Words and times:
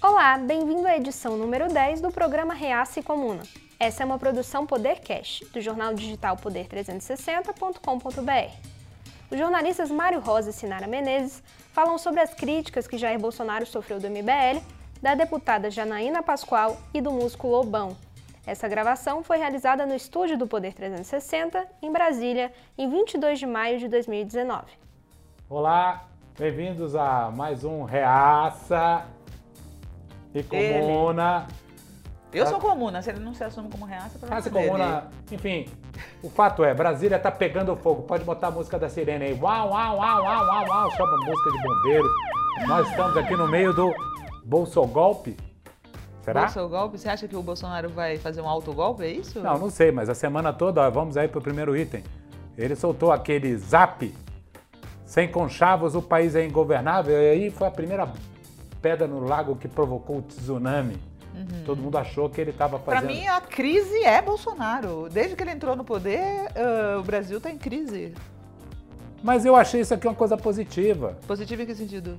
Olá, 0.00 0.38
bem-vindo 0.38 0.86
à 0.86 0.96
edição 0.96 1.36
número 1.36 1.66
10 1.66 2.00
do 2.00 2.12
programa 2.12 2.54
Reaça 2.54 3.00
e 3.00 3.02
Comuna. 3.02 3.42
Essa 3.80 4.04
é 4.04 4.06
uma 4.06 4.16
produção 4.16 4.64
Podercast, 4.64 5.44
do 5.46 5.60
jornal 5.60 5.92
digital 5.92 6.36
poder360.com.br. 6.36 8.52
Os 9.28 9.36
jornalistas 9.36 9.90
Mário 9.90 10.20
Rosa 10.20 10.50
e 10.50 10.52
Sinara 10.52 10.86
Menezes 10.86 11.42
falam 11.72 11.98
sobre 11.98 12.20
as 12.20 12.32
críticas 12.32 12.86
que 12.86 12.96
Jair 12.96 13.18
Bolsonaro 13.18 13.66
sofreu 13.66 13.98
do 13.98 14.08
MBL, 14.08 14.62
da 15.02 15.16
deputada 15.16 15.68
Janaína 15.68 16.22
Pascoal 16.22 16.76
e 16.94 17.00
do 17.00 17.10
músico 17.10 17.48
Lobão. 17.48 17.96
Essa 18.46 18.68
gravação 18.68 19.24
foi 19.24 19.38
realizada 19.38 19.84
no 19.84 19.96
estúdio 19.96 20.38
do 20.38 20.46
Poder 20.46 20.74
360, 20.74 21.66
em 21.82 21.90
Brasília, 21.90 22.52
em 22.78 22.88
22 22.88 23.40
de 23.40 23.46
maio 23.46 23.80
de 23.80 23.88
2019. 23.88 24.62
Olá, 25.50 26.04
bem-vindos 26.38 26.94
a 26.94 27.32
mais 27.32 27.64
um 27.64 27.82
Reaça 27.82 29.17
e 30.40 30.44
Comuna. 30.44 31.46
Eu 32.32 32.46
sou 32.46 32.60
comuna, 32.60 33.00
se 33.00 33.08
ele 33.08 33.20
não 33.20 33.32
se 33.32 33.42
assume 33.42 33.70
como 33.70 33.86
reaça, 33.86 34.18
pra 34.18 34.28
Reaça 34.28 34.50
e 34.50 34.52
Comuna, 34.52 35.08
enfim, 35.32 35.66
o 36.22 36.28
fato 36.28 36.62
é, 36.62 36.74
Brasília 36.74 37.18
tá 37.18 37.30
pegando 37.30 37.74
fogo. 37.76 38.02
Pode 38.02 38.22
botar 38.22 38.48
a 38.48 38.50
música 38.50 38.78
da 38.78 38.88
sirene 38.88 39.24
aí. 39.24 39.32
Uau, 39.32 39.70
uau, 39.70 39.96
uau, 39.96 40.22
uau, 40.22 40.46
uau, 40.46 40.66
uau. 40.68 40.90
Chama 40.90 41.16
música 41.24 41.50
de 41.50 41.62
bombeiros. 41.62 42.10
Nós 42.66 42.88
estamos 42.90 43.16
aqui 43.16 43.34
no 43.34 43.48
meio 43.48 43.72
do 43.72 43.94
Bolsogolpe. 44.44 45.36
Será? 46.22 46.42
Bolsogolpe? 46.42 46.98
Você 46.98 47.08
acha 47.08 47.26
que 47.26 47.34
o 47.34 47.42
Bolsonaro 47.42 47.88
vai 47.88 48.18
fazer 48.18 48.42
um 48.42 48.48
autogolpe, 48.48 49.04
é 49.04 49.10
isso? 49.10 49.40
Não, 49.40 49.58
não 49.58 49.70
sei, 49.70 49.90
mas 49.90 50.10
a 50.10 50.14
semana 50.14 50.52
toda, 50.52 50.82
ó, 50.82 50.90
vamos 50.90 51.16
aí 51.16 51.28
pro 51.28 51.40
primeiro 51.40 51.74
item. 51.74 52.04
Ele 52.58 52.76
soltou 52.76 53.10
aquele 53.10 53.56
zap, 53.56 54.14
sem 55.06 55.28
conchavos 55.28 55.94
o 55.94 56.02
país 56.02 56.34
é 56.34 56.44
ingovernável, 56.44 57.14
e 57.14 57.30
aí 57.30 57.50
foi 57.50 57.68
a 57.68 57.70
primeira 57.70 58.06
pedra 58.80 59.06
no 59.06 59.20
lago 59.20 59.56
que 59.56 59.68
provocou 59.68 60.18
o 60.18 60.22
tsunami. 60.22 60.96
Todo 61.64 61.80
mundo 61.80 61.96
achou 61.96 62.28
que 62.28 62.40
ele 62.40 62.50
estava 62.50 62.80
fazendo... 62.80 63.06
mim, 63.06 63.26
a 63.28 63.40
crise 63.40 64.02
é 64.02 64.20
Bolsonaro. 64.20 65.08
Desde 65.08 65.36
que 65.36 65.42
ele 65.42 65.52
entrou 65.52 65.76
no 65.76 65.84
poder, 65.84 66.48
ah, 66.56 66.98
o 66.98 67.02
Brasil 67.04 67.40
tá 67.40 67.48
em 67.48 67.56
crise. 67.56 68.12
Mas 69.22 69.44
eu 69.44 69.54
achei 69.54 69.80
isso 69.80 69.94
aqui 69.94 70.06
uma 70.08 70.14
coisa 70.14 70.36
positiva. 70.36 71.16
Positivo 71.28 71.62
em 71.62 71.66
que 71.66 71.74
sentido? 71.74 72.18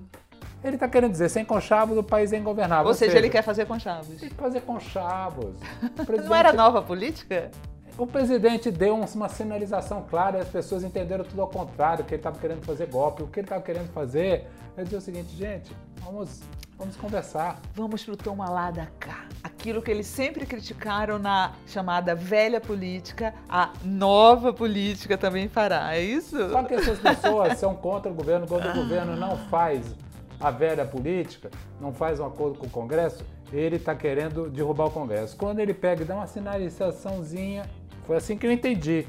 Ele 0.63 0.75
está 0.75 0.87
querendo 0.87 1.11
dizer, 1.11 1.29
sem 1.29 1.43
conchavos 1.45 1.97
o 1.97 2.03
país 2.03 2.31
é 2.33 2.37
ingovernável. 2.37 2.87
Ou 2.87 2.93
seja, 2.93 3.17
ele 3.17 3.29
quer 3.29 3.41
fazer 3.41 3.65
com 3.65 3.79
chaves. 3.79 4.19
Tem 4.19 4.29
que 4.29 4.35
fazer 4.35 4.61
conchavos. 4.61 5.55
Presidente, 5.95 6.27
Não 6.29 6.35
era 6.35 6.51
nova 6.53 6.81
política? 6.81 7.49
O 7.97 8.07
presidente 8.07 8.71
deu 8.71 8.95
um- 8.95 9.03
uma 9.03 9.27
sinalização 9.27 10.05
clara 10.09 10.37
e 10.37 10.41
as 10.41 10.47
pessoas 10.47 10.83
entenderam 10.83 11.25
tudo 11.25 11.41
ao 11.41 11.49
contrário, 11.49 12.05
que 12.05 12.13
ele 12.13 12.19
estava 12.19 12.39
querendo 12.39 12.63
fazer 12.63 12.87
golpe. 12.87 13.23
O 13.23 13.27
que 13.27 13.39
ele 13.41 13.45
estava 13.45 13.61
querendo 13.61 13.91
fazer 13.91 14.47
é 14.77 14.83
dizer 14.83 14.95
o 14.97 15.01
seguinte, 15.01 15.35
gente, 15.35 15.75
vamos, 16.03 16.41
vamos 16.77 16.95
conversar. 16.95 17.59
Vamos 17.73 18.03
pro 18.03 18.17
toma 18.17 18.49
lá 18.49 18.71
da 18.71 18.87
cá. 18.99 19.25
Aquilo 19.43 19.81
que 19.81 19.91
eles 19.91 20.07
sempre 20.07 20.45
criticaram 20.45 21.19
na 21.19 21.53
chamada 21.67 22.15
velha 22.15 22.59
política, 22.59 23.33
a 23.47 23.71
nova 23.83 24.53
política 24.53 25.17
também 25.17 25.47
fará. 25.47 25.95
É 25.95 26.01
isso? 26.01 26.49
Só 26.49 26.63
que 26.63 26.73
essas 26.73 26.99
pessoas 26.99 27.57
são 27.59 27.75
contra 27.75 28.11
o 28.11 28.13
governo, 28.13 28.47
quando 28.47 28.69
o 28.69 28.73
governo 28.73 29.15
não 29.15 29.37
faz 29.49 29.95
a 30.39 30.49
velha 30.51 30.85
política, 30.85 31.49
não 31.81 31.91
faz 31.91 32.19
um 32.19 32.25
acordo 32.25 32.57
com 32.57 32.67
o 32.67 32.69
Congresso, 32.69 33.25
ele 33.51 33.75
está 33.75 33.93
querendo 33.93 34.49
derrubar 34.49 34.85
o 34.85 34.91
Congresso. 34.91 35.35
Quando 35.35 35.59
ele 35.59 35.73
pega 35.73 36.03
e 36.03 36.05
dá 36.05 36.15
uma 36.15 36.27
sinalizaçãozinha, 36.27 37.69
foi 38.05 38.15
assim 38.15 38.37
que 38.37 38.47
eu 38.47 38.51
entendi. 38.51 39.05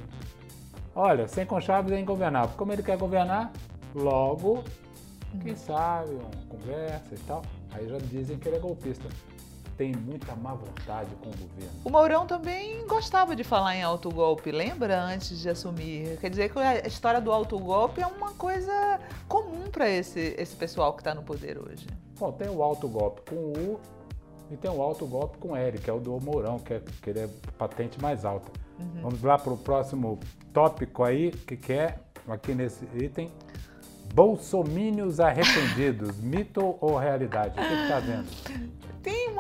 Olha, 0.95 1.29
sem 1.29 1.47
conchaves 1.47 1.93
é 1.93 2.01
ingovernável. 2.01 2.51
Como 2.57 2.73
ele 2.73 2.83
quer 2.83 2.97
governar, 2.97 3.53
logo, 3.95 4.65
quem 5.39 5.55
sabe, 5.55 6.11
uma 6.13 6.31
conversa 6.49 7.15
e 7.15 7.19
tal. 7.19 7.43
Aí 7.73 7.89
já 7.89 7.99
dizem 7.99 8.39
que 8.39 8.49
ele 8.49 8.57
é 8.57 8.61
golpista. 8.61 9.09
Tem 9.77 9.95
muita 9.95 10.35
má 10.37 10.53
vontade 10.53 11.11
com 11.23 11.31
o 11.31 11.33
governo. 11.33 11.81
O 11.85 11.91
Mourão 11.91 12.27
também 12.27 12.87
gostava 12.87 13.35
de 13.35 13.43
falar 13.43 13.77
em 13.77 13.83
autogolpe, 13.83 14.51
lembra? 14.53 15.03
Antes 15.03 15.41
de 15.41 15.49
assumir. 15.49 16.19
Quer 16.19 16.29
dizer 16.29 16.53
que 16.53 16.59
a 16.59 16.87
história 16.87 17.21
do 17.21 17.33
autogolpe 17.33 18.03
é 18.03 18.07
uma 18.07 18.33
coisa 18.33 19.01
comum 19.27 19.71
para 19.71 19.89
esse, 19.89 20.35
esse 20.37 20.55
pessoal 20.55 20.93
que 20.93 21.01
está 21.01 21.15
no 21.15 21.23
poder 21.23 21.59
hoje. 21.59 21.87
Bom, 22.19 22.31
tem 22.33 22.51
o 22.51 22.63
alto 22.63 22.87
golpe 22.89 23.23
com 23.31 23.37
U 23.37 23.81
e 24.51 24.57
tem 24.57 24.71
o 24.71 24.83
alto 24.83 25.07
golpe 25.07 25.39
com 25.39 25.57
L, 25.57 25.79
que 25.79 25.89
é 25.89 25.93
o 25.93 25.99
do 25.99 26.21
Mourão, 26.21 26.59
que, 26.59 26.75
é, 26.75 26.83
que 27.01 27.09
ele 27.09 27.21
é 27.21 27.29
patente 27.57 27.99
mais 28.03 28.25
alta. 28.27 28.51
Vamos 29.03 29.23
lá 29.23 29.39
para 29.39 29.53
o 29.53 29.57
próximo 29.57 30.19
tópico 30.53 31.05
aí, 31.05 31.31
que, 31.31 31.57
que 31.57 31.73
é, 31.73 31.99
aqui 32.29 32.55
nesse 32.55 32.85
item, 32.97 33.31
Bolsomínios 34.13 35.21
arrependidos, 35.21 36.21
mito 36.21 36.77
ou 36.81 36.97
realidade? 36.99 37.55
O 37.59 37.63
que 37.63 37.75
está 37.83 38.01
vendo? 38.01 38.27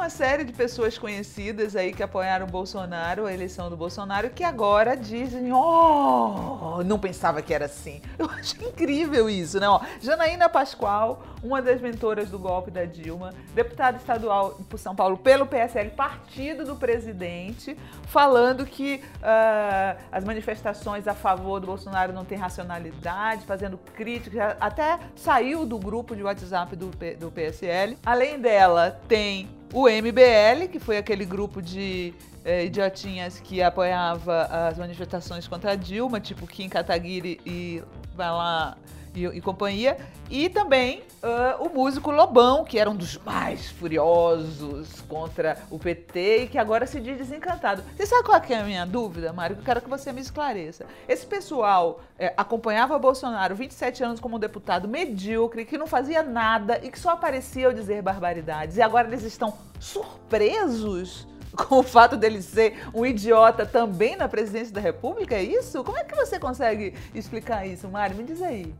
Uma 0.00 0.08
série 0.08 0.44
de 0.44 0.52
pessoas 0.54 0.96
conhecidas 0.96 1.76
aí 1.76 1.92
que 1.92 2.02
apoiaram 2.02 2.46
o 2.46 2.48
Bolsonaro, 2.48 3.26
a 3.26 3.34
eleição 3.34 3.68
do 3.68 3.76
Bolsonaro, 3.76 4.30
que 4.30 4.42
agora 4.42 4.96
dizem: 4.96 5.52
Oh, 5.52 6.82
não 6.86 6.98
pensava 6.98 7.42
que 7.42 7.52
era 7.52 7.66
assim. 7.66 8.00
Eu 8.18 8.24
acho 8.30 8.56
incrível 8.64 9.28
isso, 9.28 9.60
né? 9.60 9.68
Ó, 9.68 9.78
Janaína 10.00 10.48
Pascoal, 10.48 11.22
uma 11.42 11.60
das 11.60 11.82
mentoras 11.82 12.30
do 12.30 12.38
golpe 12.38 12.70
da 12.70 12.86
Dilma, 12.86 13.34
deputada 13.54 13.98
estadual 13.98 14.58
por 14.70 14.78
São 14.78 14.96
Paulo 14.96 15.18
pelo 15.18 15.44
PSL, 15.44 15.90
partido 15.90 16.64
do 16.64 16.76
presidente, 16.76 17.76
falando 18.04 18.64
que 18.64 19.02
ah, 19.22 19.98
as 20.10 20.24
manifestações 20.24 21.06
a 21.06 21.14
favor 21.14 21.60
do 21.60 21.66
Bolsonaro 21.66 22.10
não 22.10 22.24
têm 22.24 22.38
racionalidade, 22.38 23.44
fazendo 23.44 23.76
críticas, 23.94 24.56
até 24.58 24.98
saiu 25.14 25.66
do 25.66 25.78
grupo 25.78 26.16
de 26.16 26.22
WhatsApp 26.22 26.74
do, 26.74 26.90
do 27.18 27.30
PSL. 27.30 27.98
Além 28.02 28.40
dela, 28.40 28.98
tem 29.06 29.59
o 29.72 29.88
MBL, 29.88 30.68
que 30.70 30.78
foi 30.78 30.96
aquele 30.98 31.24
grupo 31.24 31.62
de 31.62 32.12
eh, 32.44 32.64
idiotinhas 32.64 33.38
que 33.40 33.62
apoiava 33.62 34.42
as 34.44 34.78
manifestações 34.78 35.46
contra 35.46 35.76
Dilma, 35.76 36.20
tipo 36.20 36.46
Kim 36.46 36.68
Kataguiri 36.68 37.40
e 37.46 37.82
vai 38.14 38.30
lá 38.30 38.76
e, 39.14 39.24
e 39.26 39.40
companhia. 39.40 39.96
E 40.30 40.48
também 40.48 41.02
ah, 41.22 41.56
o 41.60 41.68
músico 41.68 42.10
Lobão, 42.10 42.64
que 42.64 42.78
era 42.78 42.88
um 42.88 42.96
dos 42.96 43.18
mais 43.18 43.70
furiosos 43.70 45.02
contra 45.02 45.58
o 45.70 45.78
PT 45.78 46.44
e 46.44 46.46
que 46.48 46.56
agora 46.56 46.86
se 46.86 46.98
diz 46.98 47.18
desencantado. 47.18 47.82
Você 47.94 48.06
sabe 48.06 48.24
qual 48.24 48.40
é 48.48 48.54
a 48.54 48.64
minha 48.64 48.86
dúvida, 48.86 49.32
Mário? 49.32 49.56
Eu 49.58 49.62
quero 49.62 49.82
que 49.82 49.88
você 49.88 50.12
me 50.12 50.20
esclareça. 50.20 50.86
Esse 51.06 51.26
pessoal 51.26 52.00
eh, 52.18 52.32
acompanhava 52.36 52.98
Bolsonaro 52.98 53.54
27 53.54 54.02
anos 54.02 54.20
como 54.20 54.36
um 54.36 54.38
deputado 54.38 54.88
medíocre, 54.88 55.66
que 55.66 55.76
não 55.76 55.86
fazia 55.86 56.22
nada 56.22 56.80
e 56.82 56.90
que 56.90 56.98
só 56.98 57.10
aparecia 57.10 57.66
ao 57.66 57.72
dizer 57.72 58.00
barbaridades. 58.00 58.78
E 58.78 58.82
agora 58.82 59.06
eles 59.06 59.22
estão 59.22 59.52
surpresos 59.78 61.26
com 61.68 61.80
o 61.80 61.82
fato 61.82 62.16
dele 62.16 62.40
ser 62.40 62.78
um 62.94 63.04
idiota 63.04 63.66
também 63.66 64.16
na 64.16 64.28
presidência 64.28 64.72
da 64.72 64.80
República? 64.80 65.34
É 65.34 65.42
isso? 65.42 65.84
Como 65.84 65.98
é 65.98 66.04
que 66.04 66.14
você 66.14 66.38
consegue 66.38 66.94
explicar 67.14 67.66
isso, 67.66 67.88
Mário? 67.88 68.16
Me 68.16 68.24
diz 68.24 68.40
aí. 68.40 68.72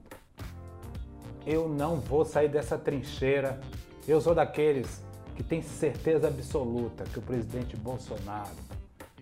Eu 1.46 1.68
não 1.68 1.96
vou 1.96 2.24
sair 2.24 2.48
dessa 2.48 2.76
trincheira. 2.78 3.60
Eu 4.06 4.20
sou 4.20 4.34
daqueles 4.34 5.02
que 5.36 5.42
tem 5.42 5.62
certeza 5.62 6.28
absoluta 6.28 7.04
que 7.04 7.18
o 7.18 7.22
presidente 7.22 7.76
Bolsonaro 7.76 8.50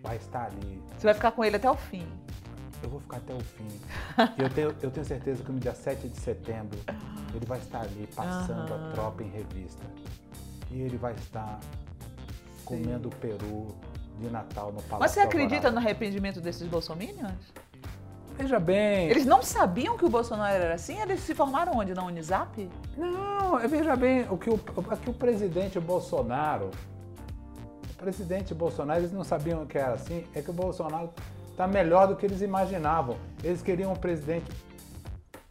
vai 0.02 0.16
estar 0.16 0.46
ali. 0.46 0.82
Você 0.96 1.06
vai 1.06 1.14
ficar 1.14 1.32
com 1.32 1.44
ele 1.44 1.56
até 1.56 1.70
o 1.70 1.76
fim. 1.76 2.06
Eu 2.82 2.90
vou 2.90 3.00
ficar 3.00 3.16
até 3.18 3.34
o 3.34 3.40
fim. 3.40 3.68
Eu 4.36 4.48
tenho, 4.50 4.74
eu 4.82 4.90
tenho 4.90 5.04
certeza 5.06 5.42
que 5.42 5.50
no 5.50 5.58
dia 5.58 5.74
7 5.74 6.08
de 6.08 6.18
setembro 6.18 6.78
ele 7.34 7.44
vai 7.46 7.58
estar 7.58 7.80
ali 7.82 8.08
passando 8.14 8.72
Aham. 8.72 8.88
a 8.88 8.92
tropa 8.92 9.22
em 9.22 9.28
revista. 9.30 9.82
E 10.70 10.80
ele 10.82 10.96
vai 10.96 11.14
estar 11.14 11.58
comendo 12.64 13.08
peru 13.10 13.74
de 14.20 14.28
Natal 14.28 14.66
no 14.72 14.82
Palácio 14.82 14.98
Mas 15.00 15.10
você 15.12 15.20
acredita 15.20 15.54
Alvorada. 15.68 15.70
no 15.72 15.78
arrependimento 15.78 16.40
desses 16.40 16.66
bolsominions? 16.68 17.32
Veja 18.38 18.60
bem. 18.60 19.10
Eles 19.10 19.26
não 19.26 19.42
sabiam 19.42 19.96
que 19.96 20.04
o 20.04 20.08
Bolsonaro 20.08 20.54
era 20.54 20.74
assim? 20.74 21.00
Eles 21.00 21.20
se 21.20 21.34
formaram 21.34 21.76
onde? 21.76 21.92
Na 21.92 22.04
Unisap? 22.04 22.70
Não, 22.96 23.58
veja 23.68 23.96
bem, 23.96 24.26
o 24.30 24.38
que 24.38 24.48
o, 24.48 24.54
o 24.54 24.96
que 24.96 25.10
o 25.10 25.12
presidente 25.12 25.80
Bolsonaro. 25.80 26.70
O 27.90 27.94
presidente 27.96 28.54
Bolsonaro, 28.54 29.00
eles 29.00 29.12
não 29.12 29.24
sabiam 29.24 29.66
que 29.66 29.76
era 29.76 29.94
assim, 29.94 30.24
é 30.32 30.40
que 30.40 30.50
o 30.50 30.52
Bolsonaro 30.52 31.10
está 31.50 31.66
melhor 31.66 32.06
do 32.06 32.14
que 32.14 32.24
eles 32.24 32.40
imaginavam. 32.40 33.16
Eles 33.42 33.60
queriam 33.60 33.92
um 33.92 33.96
presidente. 33.96 34.46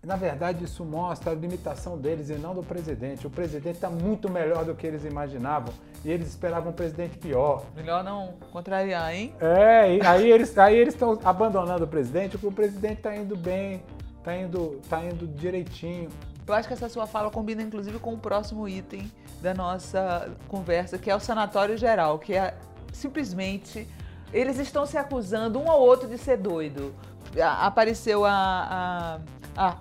Na 0.08 0.16
verdade, 0.16 0.64
isso 0.64 0.86
mostra 0.86 1.34
a 1.34 1.36
limitação 1.36 1.98
deles 1.98 2.30
e 2.30 2.36
não 2.36 2.56
do 2.56 2.64
presidente. 2.64 3.28
O 3.28 3.30
presidente 3.30 3.76
está 3.76 3.90
muito 3.90 4.30
melhor 4.30 4.64
do 4.64 4.74
que 4.74 4.88
eles 4.88 5.04
imaginavam 5.04 5.74
e 6.06 6.10
eles 6.10 6.30
esperavam 6.30 6.72
um 6.72 6.74
presidente 6.74 7.18
pior. 7.18 7.66
Melhor 7.76 8.06
não 8.06 8.36
contrariar, 8.50 9.14
hein? 9.14 9.36
É, 9.42 9.98
e 9.98 10.02
aí 10.02 10.32
eles 10.32 10.58
aí 10.58 10.78
eles 10.78 10.94
estão 10.94 11.20
abandonando 11.26 11.84
o 11.84 11.88
presidente, 11.88 12.38
porque 12.38 12.48
o 12.48 12.52
presidente 12.54 13.00
está 13.00 13.14
indo 13.18 13.36
bem, 13.36 13.84
está 14.18 14.34
indo, 14.34 14.80
tá 14.90 15.04
indo 15.04 15.28
direitinho. 15.28 16.08
Eu 16.48 16.54
acho 16.54 16.70
que 16.70 16.74
essa 16.74 16.88
sua 16.88 17.06
fala 17.06 17.30
combina 17.30 17.62
inclusive 17.62 18.00
com 18.00 18.14
o 18.14 18.18
próximo 18.18 18.66
item 18.66 19.12
da 19.42 19.54
nossa 19.54 20.34
conversa, 20.48 20.98
que 20.98 21.12
é 21.12 21.16
o 21.18 21.20
sanatório 21.20 21.76
geral, 21.76 22.18
que 22.18 22.34
é 22.34 22.56
simplesmente 22.94 23.86
eles 24.32 24.58
estão 24.58 24.86
se 24.86 24.98
acusando 24.98 25.60
um 25.60 25.70
ao 25.70 25.82
outro 25.82 26.08
de 26.08 26.18
ser 26.18 26.38
doido. 26.38 26.96
Apareceu 27.38 28.24
a, 28.24 29.20
a, 29.58 29.68
a 29.70 29.78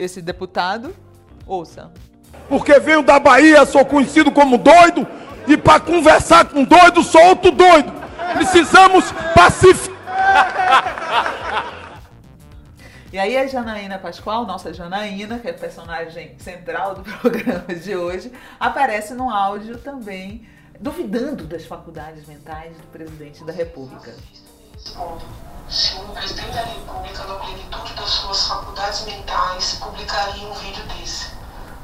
esse 0.00 0.22
deputado, 0.22 0.96
ouça. 1.46 1.92
Porque 2.48 2.80
venho 2.80 3.02
da 3.02 3.20
Bahia, 3.20 3.66
sou 3.66 3.84
conhecido 3.84 4.32
como 4.32 4.56
doido, 4.56 5.06
E 5.46 5.56
para 5.56 5.80
conversar 5.80 6.44
com 6.46 6.64
doido, 6.64 7.02
sou 7.02 7.22
outro 7.26 7.50
doido. 7.50 7.92
Precisamos 8.34 9.12
pacificar. 9.34 10.00
E 13.12 13.18
aí 13.18 13.36
a 13.36 13.46
Janaína 13.46 13.98
Pascoal, 13.98 14.46
nossa 14.46 14.72
Janaína, 14.72 15.40
que 15.40 15.48
é 15.48 15.50
a 15.50 15.54
personagem 15.54 16.36
central 16.38 16.94
do 16.94 17.02
programa 17.18 17.74
de 17.74 17.96
hoje, 17.96 18.30
aparece 18.58 19.14
no 19.14 19.28
áudio 19.28 19.78
também 19.78 20.46
duvidando 20.78 21.44
das 21.44 21.64
faculdades 21.64 22.26
mentais 22.26 22.76
do 22.76 22.86
presidente 22.86 23.44
da 23.44 23.52
República. 23.52 24.14
Se 25.70 25.94
o 25.96 26.00
presidente 26.08 26.50
da 26.52 26.62
República, 26.62 27.24
na 27.24 27.34
plenitude 27.36 27.94
das 27.94 28.10
suas 28.10 28.48
faculdades 28.48 29.04
mentais, 29.04 29.74
publicaria 29.74 30.46
um 30.48 30.52
vídeo 30.54 30.82
desse. 30.86 31.30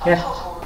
Por 0.00 0.08
É. 0.12 0.16
favor. 0.16 0.62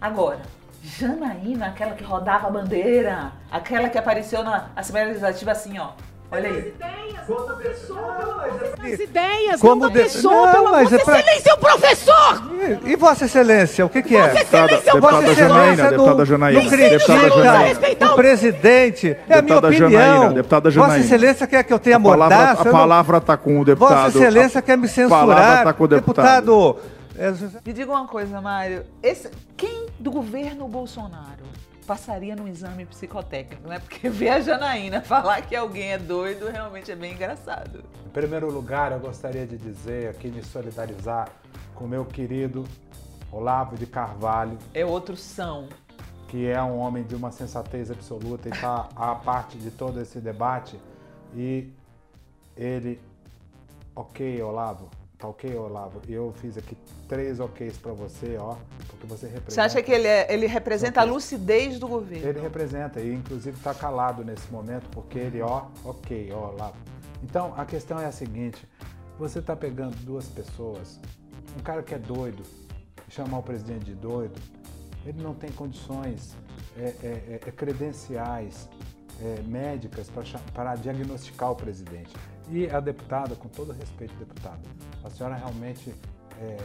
Agora, 0.00 0.42
Janaína, 0.82 1.68
aquela 1.68 1.94
que 1.94 2.04
rodava 2.04 2.48
a 2.48 2.50
bandeira, 2.50 3.32
aquela 3.50 3.88
que 3.88 3.96
apareceu 3.96 4.44
na 4.44 4.68
Assembleia 4.76 5.06
Legislativa 5.08 5.52
assim, 5.52 5.78
ó. 5.78 5.92
Olha 6.34 6.48
aí. 6.48 6.74
ideias, 9.02 9.60
Como 9.60 9.82
não 9.82 9.90
de- 9.90 9.98
pessoa, 10.02 10.52
Não, 10.52 10.64
mas 10.70 10.90
Vossa 10.90 10.96
é 10.96 11.04
pra- 11.04 11.18
Excelência, 11.20 11.50
é 11.50 11.54
o 11.54 11.58
professor! 11.58 12.42
E, 12.84 12.90
e 12.92 12.96
Vossa 12.96 13.24
Excelência, 13.24 13.86
o 13.86 13.88
que, 13.88 14.02
que 14.02 14.16
é? 14.16 14.34
Excelência, 14.34 15.00
Vossa 15.00 15.22
deputada 15.22 15.34
Janaína, 15.34 15.82
não, 15.84 15.90
deputada 15.90 16.24
Janaína, 16.24 16.62
não 16.62 16.70
deputada 16.70 17.20
critica 17.20 17.44
Janaína. 17.44 18.12
o 18.12 18.14
presidente. 18.16 19.08
É 19.08 19.38
a 19.38 19.42
minha 19.42 19.60
Deputada 19.60 19.68
opinião. 19.68 19.90
Janaína, 19.90 20.32
deputada 20.34 20.70
Vossa 20.70 20.80
Janaína. 20.80 21.04
Excelência 21.04 21.46
quer 21.46 21.62
que 21.64 21.72
eu 21.72 21.78
tenha 21.78 21.96
A 21.96 22.00
palavra, 22.00 22.36
mordaça? 22.36 22.68
a 22.68 22.72
palavra 22.72 23.20
tá 23.20 23.36
com 23.36 23.60
o 23.60 23.64
deputado. 23.64 24.12
Vossa 24.12 24.18
Excelência 24.18 24.58
a 24.58 24.62
quer 24.62 24.76
me 24.76 24.88
palavra 24.88 25.34
censurar. 25.34 25.64
tá 25.64 25.72
com 25.72 25.84
o 25.84 25.88
deputado. 25.88 26.76
é, 27.18 27.28
José- 27.32 27.58
Me 27.64 27.72
diga 27.72 27.90
uma 27.92 28.06
coisa, 28.06 28.40
Mário. 28.40 28.82
Esse, 29.02 29.30
quem 29.56 29.86
do 29.98 30.10
governo 30.10 30.66
Bolsonaro 30.68 31.44
passaria 31.84 32.34
no 32.34 32.48
exame 32.48 32.84
psicotécnico, 32.86 33.68
né? 33.68 33.78
Porque 33.78 34.08
ver 34.10 34.30
a 34.30 34.40
Janaína 34.40 35.00
falar 35.02 35.42
que 35.42 35.54
alguém 35.54 35.92
é 35.92 35.98
doido 35.98 36.48
realmente 36.50 36.90
é 36.90 36.96
bem 36.96 37.12
engraçado. 37.12 37.84
Em 38.06 38.10
primeiro 38.10 38.50
lugar, 38.50 38.92
eu 38.92 38.98
gostaria 39.00 39.46
de 39.46 39.56
dizer 39.56 40.08
aqui, 40.08 40.28
me 40.28 40.42
solidarizar 40.42 41.28
com 41.74 41.86
meu 41.86 42.04
querido 42.04 42.64
Olavo 43.32 43.76
de 43.76 43.86
Carvalho, 43.86 44.58
É 44.72 44.84
outro 44.84 45.16
são. 45.16 45.68
que 46.28 46.46
é 46.46 46.60
um 46.62 46.78
homem 46.78 47.02
de 47.04 47.14
uma 47.14 47.30
sensatez 47.30 47.90
absoluta 47.90 48.48
e 48.48 48.52
está 48.52 48.88
à 48.96 49.14
parte 49.14 49.58
de 49.58 49.70
todo 49.70 50.00
esse 50.00 50.18
debate. 50.20 50.78
E 51.34 51.72
ele, 52.56 53.00
ok, 53.94 54.40
Olavo, 54.42 54.88
tá 55.24 55.28
ok, 55.28 55.56
Olavo. 55.56 56.00
Eu 56.08 56.32
fiz 56.40 56.58
aqui 56.58 56.76
três 57.08 57.40
oks 57.40 57.78
para 57.78 57.92
você, 57.92 58.36
ó, 58.38 58.56
porque 58.88 59.06
você 59.06 59.26
representa. 59.26 59.50
Você 59.50 59.60
acha 59.60 59.82
que 59.82 59.90
ele, 59.90 60.06
é- 60.06 60.32
ele 60.32 60.46
representa 60.46 61.00
a 61.00 61.04
lucidez 61.04 61.78
do 61.78 61.88
governo? 61.88 62.28
Ele 62.28 62.40
representa 62.40 63.00
e 63.00 63.14
inclusive 63.14 63.56
está 63.56 63.74
calado 63.74 64.24
nesse 64.24 64.50
momento 64.52 64.88
porque 64.90 65.18
ele, 65.18 65.40
ó, 65.40 65.66
ok, 65.84 66.30
ó, 66.32 66.50
lá. 66.50 66.72
Então 67.22 67.54
a 67.56 67.64
questão 67.64 67.98
é 67.98 68.06
a 68.06 68.12
seguinte: 68.12 68.68
você 69.18 69.38
está 69.38 69.56
pegando 69.56 69.96
duas 70.04 70.26
pessoas, 70.28 71.00
um 71.58 71.62
cara 71.62 71.82
que 71.82 71.94
é 71.94 71.98
doido, 71.98 72.42
chamar 73.08 73.38
o 73.38 73.42
presidente 73.42 73.86
de 73.86 73.94
doido, 73.94 74.38
ele 75.06 75.22
não 75.22 75.34
tem 75.34 75.50
condições 75.52 76.36
é, 76.76 76.82
é, 76.82 77.06
é, 77.06 77.40
é, 77.46 77.50
credenciais 77.50 78.68
é, 79.22 79.42
médicas 79.42 80.10
para 80.52 80.74
diagnosticar 80.76 81.52
o 81.52 81.56
presidente. 81.56 82.12
E 82.50 82.68
a 82.68 82.80
deputada, 82.80 83.34
com 83.34 83.48
todo 83.48 83.72
respeito, 83.72 84.14
deputada, 84.16 84.60
a 85.04 85.10
senhora 85.10 85.36
realmente 85.36 85.94
é, 86.40 86.56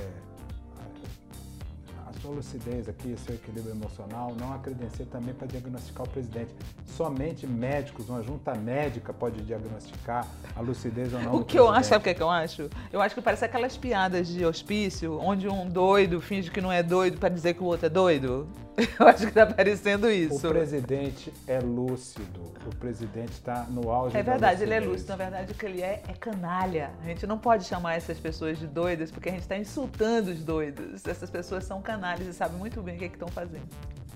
sua 2.29 2.35
lucidez 2.35 2.87
aqui, 2.87 3.15
seu 3.25 3.35
equilíbrio 3.35 3.73
emocional, 3.73 4.35
não 4.39 4.53
a 4.53 4.59
credencia 4.59 5.05
também 5.11 5.33
para 5.33 5.47
diagnosticar 5.47 6.05
o 6.05 6.09
presidente. 6.09 6.53
Somente 6.85 7.47
médicos, 7.47 8.07
uma 8.07 8.21
junta 8.21 8.53
médica 8.53 9.11
pode 9.11 9.41
diagnosticar 9.41 10.27
a 10.55 10.61
lucidez 10.61 11.13
ou 11.13 11.19
não 11.21 11.35
O 11.35 11.43
que 11.43 11.57
eu 11.57 11.65
presidente. 11.65 11.79
acho, 11.79 11.89
sabe 11.89 12.01
o 12.01 12.03
que, 12.03 12.09
é 12.09 12.13
que 12.13 12.23
eu 12.23 12.29
acho? 12.29 12.69
Eu 12.93 13.01
acho 13.01 13.15
que 13.15 13.21
parece 13.21 13.45
aquelas 13.45 13.75
piadas 13.77 14.27
de 14.27 14.45
hospício, 14.45 15.19
onde 15.19 15.47
um 15.47 15.67
doido 15.67 16.21
finge 16.21 16.51
que 16.51 16.61
não 16.61 16.71
é 16.71 16.83
doido 16.83 17.17
para 17.17 17.29
dizer 17.29 17.55
que 17.55 17.63
o 17.63 17.65
outro 17.65 17.87
é 17.87 17.89
doido. 17.89 18.47
Eu 18.99 19.07
acho 19.07 19.27
que 19.27 19.33
tá 19.33 19.45
parecendo 19.45 20.07
O 20.07 20.09
isso. 20.09 20.47
presidente 20.47 21.33
é 21.47 21.59
lúcido. 21.59 22.39
O 22.65 22.75
presidente 22.75 23.31
está 23.33 23.65
no 23.69 23.91
auge 23.91 24.15
É 24.15 24.23
da 24.23 24.31
verdade, 24.31 24.63
ele 24.63 24.73
é 24.73 24.79
lúcido. 24.79 25.09
Na 25.09 25.15
verdade, 25.17 25.51
o 25.51 25.55
que 25.55 25.65
ele 25.65 25.81
é 25.81 26.01
é 26.07 26.13
canalha. 26.13 26.91
A 27.03 27.05
gente 27.07 27.25
não 27.27 27.37
pode 27.37 27.65
chamar 27.65 27.95
essas 27.95 28.17
pessoas 28.17 28.57
de 28.57 28.67
doidas 28.67 29.11
porque 29.11 29.29
a 29.29 29.31
gente 29.31 29.41
está 29.41 29.57
insultando 29.57 30.31
os 30.31 30.43
doidos. 30.43 31.05
Essas 31.05 31.29
pessoas 31.29 31.63
são 31.65 31.81
canalhas 31.81 32.19
e 32.27 32.33
sabem 32.33 32.57
muito 32.57 32.81
bem 32.81 32.95
o 32.95 32.98
que 32.98 33.06
é 33.06 33.07
estão 33.07 33.27
fazendo. 33.27 33.68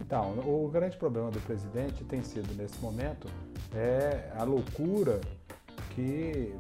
Então, 0.02 0.40
o 0.40 0.68
grande 0.70 0.98
problema 0.98 1.32
do 1.32 1.40
presidente 1.42 2.04
tem 2.04 2.24
sido, 2.24 2.54
nesse 2.56 2.80
momento, 2.80 3.28
é 3.74 4.32
a 4.36 4.44
loucura 4.44 5.22
que 5.96 6.56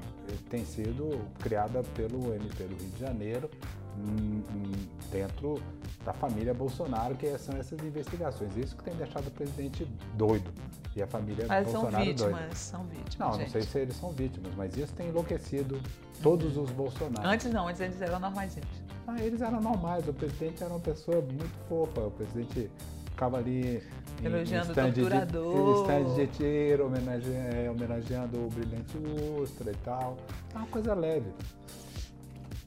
tem 0.49 0.63
sido 0.63 1.19
criada 1.39 1.81
pelo 1.95 2.33
MP 2.33 2.63
do 2.65 2.75
Rio 2.75 2.89
de 2.91 2.99
Janeiro 2.99 3.49
hum, 3.97 4.43
hum, 4.53 4.71
dentro 5.11 5.61
da 6.05 6.13
família 6.13 6.53
Bolsonaro, 6.53 7.15
que 7.15 7.37
são 7.37 7.55
essas 7.57 7.79
investigações. 7.83 8.55
Isso 8.55 8.75
que 8.75 8.83
tem 8.83 8.93
deixado 8.95 9.27
o 9.27 9.31
presidente 9.31 9.85
doido 10.15 10.51
e 10.95 11.01
a 11.01 11.07
família 11.07 11.45
Mas 11.47 11.67
são 11.67 11.81
Bolsonaro 11.81 12.05
vítimas, 12.05 12.31
doida. 12.31 12.55
são 12.55 12.83
vítimas. 12.85 13.17
Não, 13.17 13.29
não 13.29 13.39
gente. 13.39 13.51
sei 13.51 13.61
se 13.63 13.79
eles 13.79 13.95
são 13.95 14.11
vítimas, 14.11 14.53
mas 14.55 14.77
isso 14.77 14.93
tem 14.93 15.09
enlouquecido 15.09 15.81
todos 16.21 16.55
os 16.57 16.69
Bolsonaros. 16.71 17.25
Antes 17.25 17.51
não, 17.51 17.67
antes 17.67 17.81
eles 17.81 18.01
eram 18.01 18.19
normaizinhos. 18.19 18.83
Ah, 19.07 19.21
eles 19.21 19.41
eram 19.41 19.61
normais, 19.61 20.07
o 20.07 20.13
presidente 20.13 20.63
era 20.63 20.71
uma 20.73 20.79
pessoa 20.79 21.21
muito 21.21 21.53
fofa, 21.67 22.01
o 22.01 22.11
presidente 22.11 22.71
ficava 23.09 23.37
ali 23.37 23.83
Elogiando 24.23 24.71
o 24.71 24.75
torturador. 24.75 25.81
stand 25.83 26.15
de 26.15 26.27
tiro, 26.27 26.85
homenage- 26.87 27.31
é, 27.33 27.69
homenageando 27.69 28.37
o 28.45 28.49
brilhante 28.49 28.97
Ustra 29.41 29.71
e 29.71 29.75
tal. 29.77 30.17
É 30.53 30.57
uma 30.57 30.67
coisa 30.67 30.93
leve. 30.93 31.29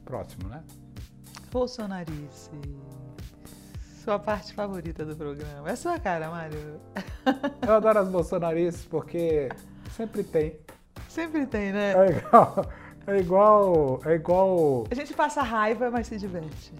Próximo, 0.05 0.47
né? 0.47 0.63
Bolsonarice. 1.51 2.51
Sua 4.03 4.19
parte 4.19 4.53
favorita 4.53 5.03
do 5.03 5.15
programa. 5.15 5.69
É 5.69 5.75
sua 5.75 5.99
cara, 5.99 6.29
Mário. 6.29 6.79
Eu 7.67 7.73
adoro 7.73 7.99
as 7.99 8.07
bolsonaristas 8.07 8.85
porque 8.85 9.49
sempre 9.95 10.23
tem. 10.23 10.57
Sempre 11.09 11.45
tem, 11.45 11.73
né? 11.73 11.93
É 11.93 12.17
igual. 12.17 12.65
É 13.07 13.17
igual. 13.19 14.01
É 14.05 14.15
igual. 14.15 14.85
A 14.91 14.95
gente 14.95 15.13
passa 15.13 15.41
raiva, 15.41 15.89
mas 15.89 16.07
se 16.07 16.17
diverte. 16.17 16.73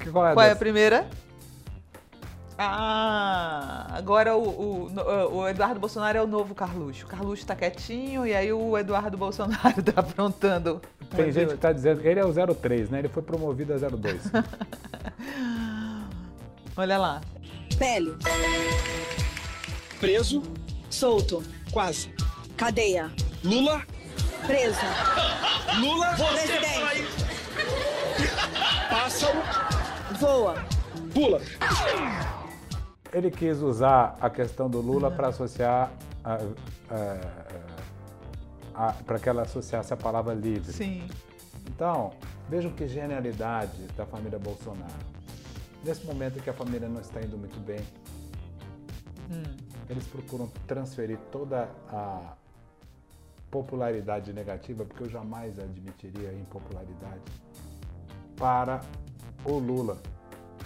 que- 0.00 0.10
Qual 0.10 0.26
é, 0.26 0.30
a 0.30 0.34
Qual 0.34 0.46
é 0.46 0.50
a 0.50 0.56
primeira? 0.56 1.06
Ah, 2.56 3.88
agora 3.90 4.36
o, 4.36 4.86
o- 4.88 5.36
o 5.38 5.48
Eduardo 5.48 5.80
Bolsonaro 5.80 6.18
é 6.18 6.22
o 6.22 6.26
novo 6.26 6.54
Carluxo. 6.54 7.04
O 7.04 7.08
Carluxo 7.08 7.44
tá 7.44 7.54
quietinho 7.56 8.24
e 8.26 8.32
aí 8.34 8.52
o 8.52 8.78
Eduardo 8.78 9.16
Bolsonaro 9.18 9.82
tá 9.82 10.00
aprontando. 10.00 10.80
Tem 11.14 11.30
gente 11.32 11.50
que 11.52 11.56
tá 11.58 11.72
dizendo. 11.72 12.00
Ele 12.06 12.20
é 12.20 12.24
o 12.24 12.32
03, 12.54 12.90
né? 12.90 13.00
Ele 13.00 13.08
foi 13.08 13.22
promovido 13.22 13.74
a 13.74 13.78
02. 13.78 14.22
Olha 16.76 16.98
lá. 16.98 17.20
Pele. 17.78 18.14
Preso, 20.00 20.42
Solto. 20.90 21.42
quase. 21.72 22.12
Cadeia. 22.56 23.10
Lula, 23.42 23.82
Preso. 24.46 24.78
Lula, 25.80 26.14
Presidente. 26.14 27.04
pássaro, 28.90 29.38
Voa. 30.20 30.54
pula. 31.12 31.40
ele 33.12 33.30
quis 33.30 33.58
usar 33.62 34.16
a 34.20 34.28
questão 34.28 34.68
do 34.68 34.80
Lula 34.80 35.10
para 35.10 35.28
associar 35.28 35.90
para 39.06 39.18
que 39.18 39.28
ela 39.28 39.42
associasse 39.42 39.92
a 39.92 39.96
palavra 39.96 40.34
livre. 40.34 40.72
Sim. 40.72 41.08
Então, 41.66 42.12
vejam 42.48 42.70
que 42.72 42.86
genialidade 42.86 43.86
da 43.96 44.04
família 44.04 44.38
Bolsonaro. 44.38 44.92
Nesse 45.84 46.04
momento 46.06 46.38
em 46.38 46.42
que 46.42 46.50
a 46.50 46.54
família 46.54 46.88
não 46.88 47.00
está 47.00 47.20
indo 47.20 47.36
muito 47.36 47.58
bem, 47.60 47.80
eles 49.88 50.04
procuram 50.06 50.48
transferir 50.66 51.18
toda 51.30 51.68
a 51.88 52.34
popularidade 53.54 54.32
negativa, 54.32 54.84
porque 54.84 55.04
eu 55.04 55.08
jamais 55.08 55.56
admitiria 55.60 56.32
impopularidade, 56.32 57.22
para 58.36 58.80
o 59.44 59.58
Lula. 59.58 59.98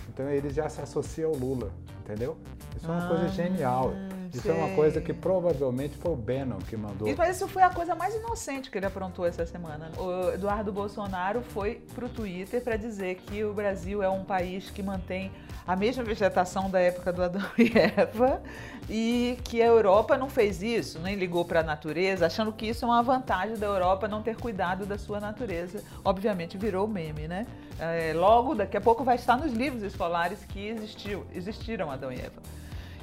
Então 0.09 0.26
eles 0.30 0.54
já 0.54 0.71
se 0.71 0.80
associam 0.80 1.33
ao 1.33 1.37
Lula, 1.37 1.71
entendeu? 2.00 2.38
Isso 2.75 2.90
é 2.90 2.95
uma 2.95 3.07
coisa 3.07 3.28
genial. 3.28 3.92
Isso 4.32 4.50
é 4.50 4.52
uma 4.52 4.75
coisa 4.75 5.00
que 5.00 5.12
provavelmente 5.12 5.97
foi 5.97 6.12
o 6.12 6.16
Bannon 6.16 6.58
que 6.58 6.76
mandou. 6.76 7.08
Mas 7.16 7.37
isso 7.37 7.49
foi 7.49 7.62
a 7.62 7.70
coisa 7.70 7.94
mais 7.94 8.14
inocente 8.14 8.70
que 8.70 8.78
ele 8.78 8.87
aprontou 8.87 9.26
essa 9.26 9.44
semana. 9.47 9.90
O 9.97 10.30
Eduardo 10.32 10.73
Bolsonaro 10.73 11.42
foi 11.42 11.82
pro 11.94 12.08
Twitter 12.08 12.62
para 12.62 12.76
dizer 12.76 13.16
que 13.16 13.44
o 13.44 13.52
Brasil 13.52 14.02
é 14.02 14.08
um 14.08 14.25
país 14.25 14.70
que 14.70 14.82
mantém 14.82 15.30
a 15.66 15.76
mesma 15.76 16.02
vegetação 16.02 16.70
da 16.70 16.80
época 16.80 17.12
do 17.12 17.23
Adão 17.23 17.42
e 17.58 17.70
Eva 17.76 18.40
e 18.88 19.38
que 19.44 19.61
a 19.61 19.66
Europa 19.66 20.16
não 20.16 20.30
fez 20.30 20.62
isso, 20.62 20.99
nem 20.99 21.14
ligou 21.14 21.44
para 21.44 21.61
a 21.61 21.62
natureza, 21.62 22.25
achando 22.25 22.50
que 22.52 22.66
isso 22.66 22.87
é 22.87 22.88
uma 22.88 23.02
vantagem 23.02 23.56
da 23.56 23.66
Europa 23.66 24.08
não 24.08 24.23
ter 24.23 24.35
cuidado 24.37 24.87
da 24.87 24.97
sua 24.97 25.20
natureza. 25.20 25.82
Obviamente 26.02 26.56
virou 26.56 26.88
meme, 26.88 27.28
né? 27.28 27.47
É, 27.78 28.12
logo, 28.14 28.54
daqui 28.54 28.76
a 28.78 28.80
pouco 28.80 29.04
vai 29.04 29.16
estar 29.16 29.37
nos 29.37 29.52
livros 29.52 29.82
escolares 29.82 30.42
que 30.44 30.68
existiu, 30.68 31.26
existiram 31.35 31.90
Adão 31.90 32.11
e 32.11 32.16
Eva. 32.16 32.40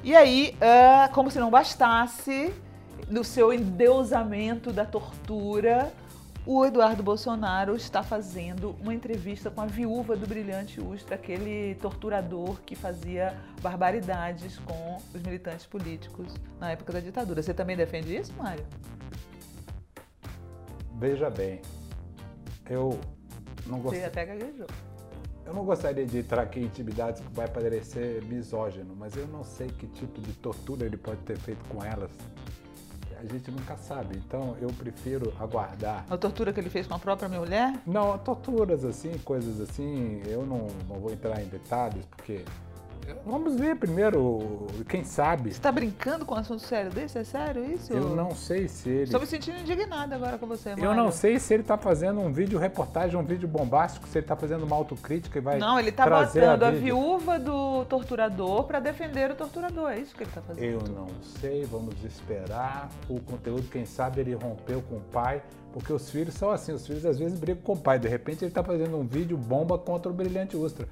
E 0.06 0.16
aí, 0.16 0.56
ah, 0.62 1.10
como 1.12 1.32
se 1.32 1.40
não 1.40 1.50
bastasse, 1.50 2.54
no 3.10 3.24
seu 3.24 3.52
endeusamento 3.52 4.72
da 4.72 4.86
tortura, 4.86 5.92
o 6.46 6.64
Eduardo 6.64 7.02
Bolsonaro 7.02 7.76
está 7.76 8.04
fazendo 8.04 8.76
uma 8.80 8.94
entrevista 8.94 9.50
com 9.50 9.62
a 9.62 9.66
viúva 9.66 10.16
do 10.16 10.28
brilhante 10.28 10.80
Ustra, 10.80 11.16
aquele 11.16 11.74
torturador 11.82 12.58
que 12.64 12.76
fazia 12.76 13.36
barbaridades 13.64 14.60
com 14.60 14.98
os 15.12 15.24
militantes 15.24 15.66
políticos 15.66 16.36
na 16.60 16.70
época 16.70 16.94
da 16.94 17.00
ditadura. 17.00 17.42
Você 17.42 17.52
também 17.52 17.76
defende 17.76 18.16
isso, 18.16 18.32
Mário? 18.38 18.64
Veja 21.00 21.32
bem, 21.32 21.64
eu 22.70 23.00
não 23.66 23.80
Você 23.80 23.84
gostei. 23.84 24.06
até 24.06 24.24
gaguejou. 24.24 24.68
Eu 25.46 25.54
não 25.54 25.64
gostaria 25.64 26.06
de 26.06 26.18
entrar 26.18 26.42
aqui 26.42 26.60
em 26.60 26.64
intimidades 26.64 27.22
que 27.22 27.32
vai 27.34 27.48
parecer 27.48 28.24
misógino, 28.24 28.96
mas 28.98 29.16
eu 29.16 29.28
não 29.28 29.44
sei 29.44 29.68
que 29.68 29.86
tipo 29.88 30.20
de 30.20 30.34
tortura 30.34 30.86
ele 30.86 30.98
pode 30.98 31.22
ter 31.22 31.38
feito 31.38 31.64
com 31.70 31.84
elas. 31.84 32.10
A 33.18 33.26
gente 33.34 33.50
nunca 33.50 33.78
sabe, 33.78 34.18
então 34.18 34.58
eu 34.60 34.68
prefiro 34.70 35.34
aguardar. 35.40 36.06
A 36.10 36.18
tortura 36.18 36.52
que 36.52 36.60
ele 36.60 36.70
fez 36.70 36.86
com 36.86 36.96
a 36.96 37.00
própria 37.00 37.30
mulher? 37.30 37.80
Não, 37.86 38.18
torturas 38.18 38.84
assim, 38.84 39.18
coisas 39.20 39.62
assim, 39.62 40.22
eu 40.28 40.46
não, 40.46 40.68
não 40.88 41.00
vou 41.00 41.12
entrar 41.12 41.42
em 41.42 41.48
detalhes, 41.48 42.06
porque. 42.08 42.44
Vamos 43.26 43.56
ver 43.56 43.76
primeiro, 43.76 44.68
quem 44.88 45.04
sabe. 45.04 45.54
Você 45.54 45.60
tá 45.60 45.72
brincando 45.72 46.26
com 46.26 46.36
um 46.36 46.38
assunto 46.38 46.62
sério 46.62 46.92
desse? 46.92 47.18
É 47.18 47.24
sério 47.24 47.66
isso? 47.66 47.92
Eu 47.92 48.16
não 48.16 48.32
sei 48.32 48.68
se 48.68 48.90
ele. 48.90 49.04
Estou 49.04 49.20
me 49.20 49.26
sentindo 49.26 49.60
indignada 49.60 50.16
agora 50.16 50.38
com 50.38 50.46
você, 50.46 50.70
Mário. 50.70 50.86
Eu 50.86 50.96
não 50.96 51.12
sei 51.12 51.40
se 51.40 51.54
ele 51.54 51.62
está 51.62 51.78
fazendo 51.78 52.20
um 52.20 52.32
vídeo 52.32 52.60
reportagem, 52.60 53.18
um 53.18 53.24
vídeo 53.24 53.48
bombástico, 53.48 54.08
se 54.08 54.18
ele 54.18 54.26
está 54.26 54.36
fazendo 54.36 54.64
uma 54.64 54.76
autocrítica 54.76 55.38
e 55.38 55.42
vai. 55.42 55.58
Não, 55.58 55.80
ele 55.80 55.92
tá 55.92 56.10
botando 56.10 56.64
a, 56.64 56.72
vídeo. 56.72 56.86
viúva 56.86 57.40
do 57.40 57.86
torturador 57.86 58.64
para 58.64 58.80
defender 58.80 59.32
o 59.32 59.36
torturador. 59.36 59.92
É 59.92 60.00
isso 60.00 60.16
que 60.16 60.24
ele 60.24 60.32
tá 60.32 60.42
fazendo. 60.42 60.64
Eu 60.64 60.82
não 60.94 61.08
sei, 61.22 61.66
vamos 61.66 61.96
esperar. 62.04 62.90
O 63.10 63.20
conteúdo, 63.20 63.64
quem 63.70 63.86
sabe, 63.86 64.22
ele 64.22 64.34
rompeu 64.34 64.82
com 64.82 64.98
o 64.98 65.02
pai, 65.12 65.42
porque 65.74 65.92
os 65.92 66.10
filhos 66.10 66.36
são 66.36 66.52
assim, 66.52 66.72
os 66.72 66.86
filhos 66.86 67.06
às 67.06 67.18
vezes 67.18 67.40
brigam 67.40 67.62
com 67.64 67.74
o 67.74 67.78
pai. 67.78 68.00
De 68.00 68.08
repente 68.08 68.44
ele 68.44 68.52
está 68.52 68.64
fazendo 68.64 68.98
um 68.98 69.06
vídeo 69.06 69.38
bomba 69.38 69.78
contra 69.78 70.12
o 70.12 70.14
Brilhante 70.14 70.56
Ustra. 70.56 70.88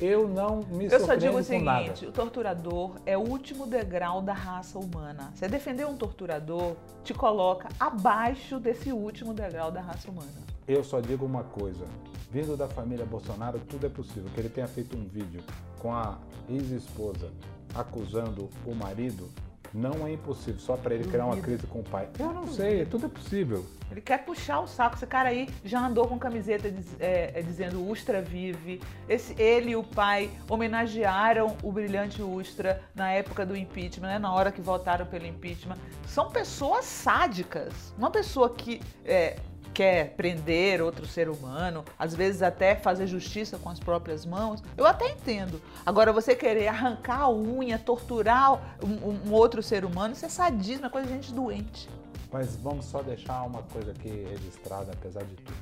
Eu 0.00 0.28
não 0.28 0.60
me 0.70 0.86
Eu 0.86 1.00
só 1.00 1.14
digo 1.14 1.38
o 1.38 1.44
com 1.44 1.58
nada. 1.60 1.84
seguinte, 1.84 2.06
o 2.06 2.12
torturador 2.12 2.96
é 3.06 3.16
o 3.16 3.20
último 3.20 3.66
degrau 3.66 4.20
da 4.20 4.32
raça 4.32 4.78
humana. 4.78 5.32
Você 5.34 5.48
defender 5.48 5.86
um 5.86 5.96
torturador 5.96 6.74
te 7.04 7.14
coloca 7.14 7.68
abaixo 7.78 8.58
desse 8.58 8.92
último 8.92 9.32
degrau 9.32 9.70
da 9.70 9.80
raça 9.80 10.10
humana. 10.10 10.30
Eu 10.66 10.82
só 10.82 11.00
digo 11.00 11.24
uma 11.24 11.44
coisa. 11.44 11.84
Vindo 12.30 12.56
da 12.56 12.66
família 12.68 13.04
Bolsonaro, 13.04 13.58
tudo 13.60 13.86
é 13.86 13.90
possível. 13.90 14.30
Que 14.34 14.40
ele 14.40 14.48
tenha 14.48 14.66
feito 14.66 14.96
um 14.96 15.04
vídeo 15.04 15.42
com 15.78 15.92
a 15.92 16.16
ex-esposa 16.48 17.30
acusando 17.74 18.48
o 18.66 18.74
marido, 18.74 19.28
não 19.72 20.06
é 20.06 20.12
impossível. 20.12 20.60
Só 20.60 20.76
para 20.76 20.94
ele 20.94 21.04
criar 21.04 21.26
uma 21.26 21.36
crise 21.36 21.66
com 21.66 21.80
o 21.80 21.84
pai. 21.84 22.08
Eu 22.18 22.32
não 22.32 22.46
sei, 22.46 22.84
tudo 22.84 23.06
é 23.06 23.08
possível. 23.08 23.66
Ele 23.90 24.00
quer 24.00 24.24
puxar 24.24 24.60
o 24.60 24.66
saco. 24.66 24.96
Esse 24.96 25.06
cara 25.06 25.28
aí 25.28 25.48
já 25.64 25.86
andou 25.86 26.06
com 26.06 26.18
camiseta 26.18 26.72
é, 26.98 27.32
é, 27.34 27.42
dizendo 27.42 27.86
Ustra 27.86 28.22
vive. 28.22 28.80
Esse, 29.08 29.40
ele 29.40 29.70
e 29.72 29.76
o 29.76 29.82
pai 29.82 30.30
homenagearam 30.48 31.56
o 31.62 31.70
brilhante 31.70 32.22
Ustra 32.22 32.82
na 32.94 33.10
época 33.10 33.44
do 33.44 33.56
impeachment, 33.56 34.08
né, 34.08 34.18
na 34.18 34.32
hora 34.32 34.50
que 34.50 34.60
votaram 34.60 35.04
pelo 35.06 35.26
impeachment. 35.26 35.76
São 36.06 36.30
pessoas 36.30 36.84
sádicas. 36.86 37.94
Uma 37.98 38.10
pessoa 38.10 38.50
que 38.50 38.80
é, 39.04 39.36
quer 39.74 40.14
prender 40.16 40.82
outro 40.82 41.06
ser 41.06 41.28
humano, 41.28 41.84
às 41.98 42.14
vezes 42.14 42.42
até 42.42 42.74
fazer 42.76 43.06
justiça 43.06 43.58
com 43.58 43.70
as 43.70 43.80
próprias 43.80 44.26
mãos, 44.26 44.62
eu 44.76 44.86
até 44.86 45.10
entendo. 45.10 45.60
Agora, 45.84 46.12
você 46.12 46.34
querer 46.34 46.68
arrancar 46.68 47.22
a 47.22 47.30
unha, 47.30 47.78
torturar 47.78 48.76
um, 48.84 49.28
um- 49.28 49.32
outro 49.32 49.62
ser 49.62 49.84
humano, 49.84 50.12
isso 50.14 50.26
é 50.26 50.28
sadismo, 50.28 50.86
é 50.86 50.88
coisa 50.90 51.06
de 51.08 51.14
gente 51.14 51.32
doente. 51.32 51.88
Mas 52.30 52.56
vamos 52.56 52.84
só 52.86 53.02
deixar 53.02 53.42
uma 53.42 53.62
coisa 53.64 53.90
aqui 53.92 54.26
registrada, 54.30 54.92
apesar 54.92 55.22
de 55.24 55.34
tudo. 55.36 55.56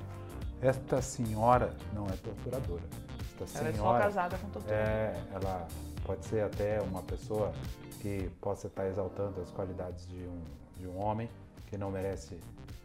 Esta 0.63 1.01
senhora 1.01 1.75
não 1.95 2.07
é 2.07 2.13
torturadora. 2.23 2.83
Esta 3.41 3.59
Ela 3.59 3.69
é 3.69 3.73
só 3.73 3.79
senhora 3.79 4.05
casada 4.05 4.39
com 4.39 4.49
torturador. 4.51 4.85
é, 4.87 5.21
ela 5.33 5.67
pode 6.05 6.25
ser 6.27 6.43
até 6.45 6.81
uma 6.83 7.03
pessoa 7.03 7.53
que 8.01 8.31
possa 8.41 8.67
estar 8.67 8.87
exaltando 8.87 9.41
as 9.41 9.51
qualidades 9.51 10.07
de 10.07 10.17
um, 10.17 10.43
de 10.79 10.87
um 10.87 10.99
homem 11.03 11.29
que 11.67 11.77
não 11.79 11.91
merece 11.91 12.39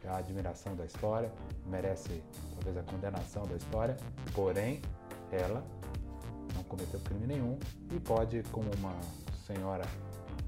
a 0.08 0.18
admiração 0.18 0.76
da 0.76 0.86
história, 0.86 1.32
merece 1.66 2.22
talvez 2.56 2.78
a 2.78 2.84
condenação 2.92 3.44
da 3.44 3.56
história, 3.56 3.96
porém 4.34 4.82
ela 5.32 5.64
não 6.56 6.64
cometeu 6.64 7.00
crime 7.02 7.28
nenhum 7.28 7.58
e 7.92 8.00
pode, 8.00 8.44
como 8.52 8.70
uma 8.78 8.94
senhora 9.46 9.84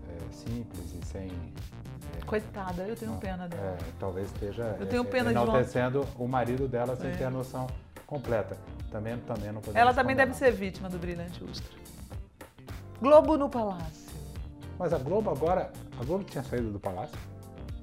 é, 0.09 0.31
simples 0.33 0.93
e 0.93 1.05
sem 1.05 1.31
Coitada, 2.25 2.83
eu 2.87 2.95
tenho 2.95 3.15
pena 3.17 3.47
dela. 3.47 3.77
é, 3.79 3.91
talvez 3.99 4.27
esteja 4.33 4.75
Eu 4.79 4.87
tenho 4.87 5.03
é, 5.03 5.05
pena 5.05 5.29
de 5.31 5.37
uma- 5.37 5.43
enaltecendo 5.43 6.05
o 6.17 6.27
marido 6.27 6.67
dela 6.67 6.95
sem 6.95 7.09
É. 7.11 7.15
ter 7.15 7.23
a 7.25 7.29
noção 7.29 7.67
completa. 8.05 8.57
Também, 8.91 9.17
também 9.19 9.51
não 9.51 9.61
Ela 9.73 9.93
também 9.93 10.15
deve 10.15 10.33
ser 10.33 10.51
vítima 10.51 10.89
do 10.89 10.97
brilhante 10.97 11.43
Ustra. 11.43 11.77
Globo 13.01 13.37
no 13.37 13.49
Palácio. 13.49 14.07
Mas 14.79 14.93
a 14.93 14.97
Globo 14.97 15.29
agora, 15.29 15.71
a 15.99 16.03
Globo 16.03 16.23
tinha 16.23 16.43
saído 16.43 16.71
do 16.71 16.79
palácio? 16.79 17.17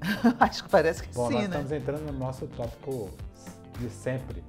Acho 0.40 0.64
que 0.64 0.70
parece 0.70 1.02
que 1.02 1.14
Bom, 1.14 1.28
sim, 1.28 1.34
nós 1.34 1.42
né? 1.42 1.46
estamos 1.48 1.72
entrando 1.72 2.12
no 2.12 2.18
nosso 2.18 2.46
tópico 2.48 3.10
de 3.78 3.88
sempre, 3.90 4.42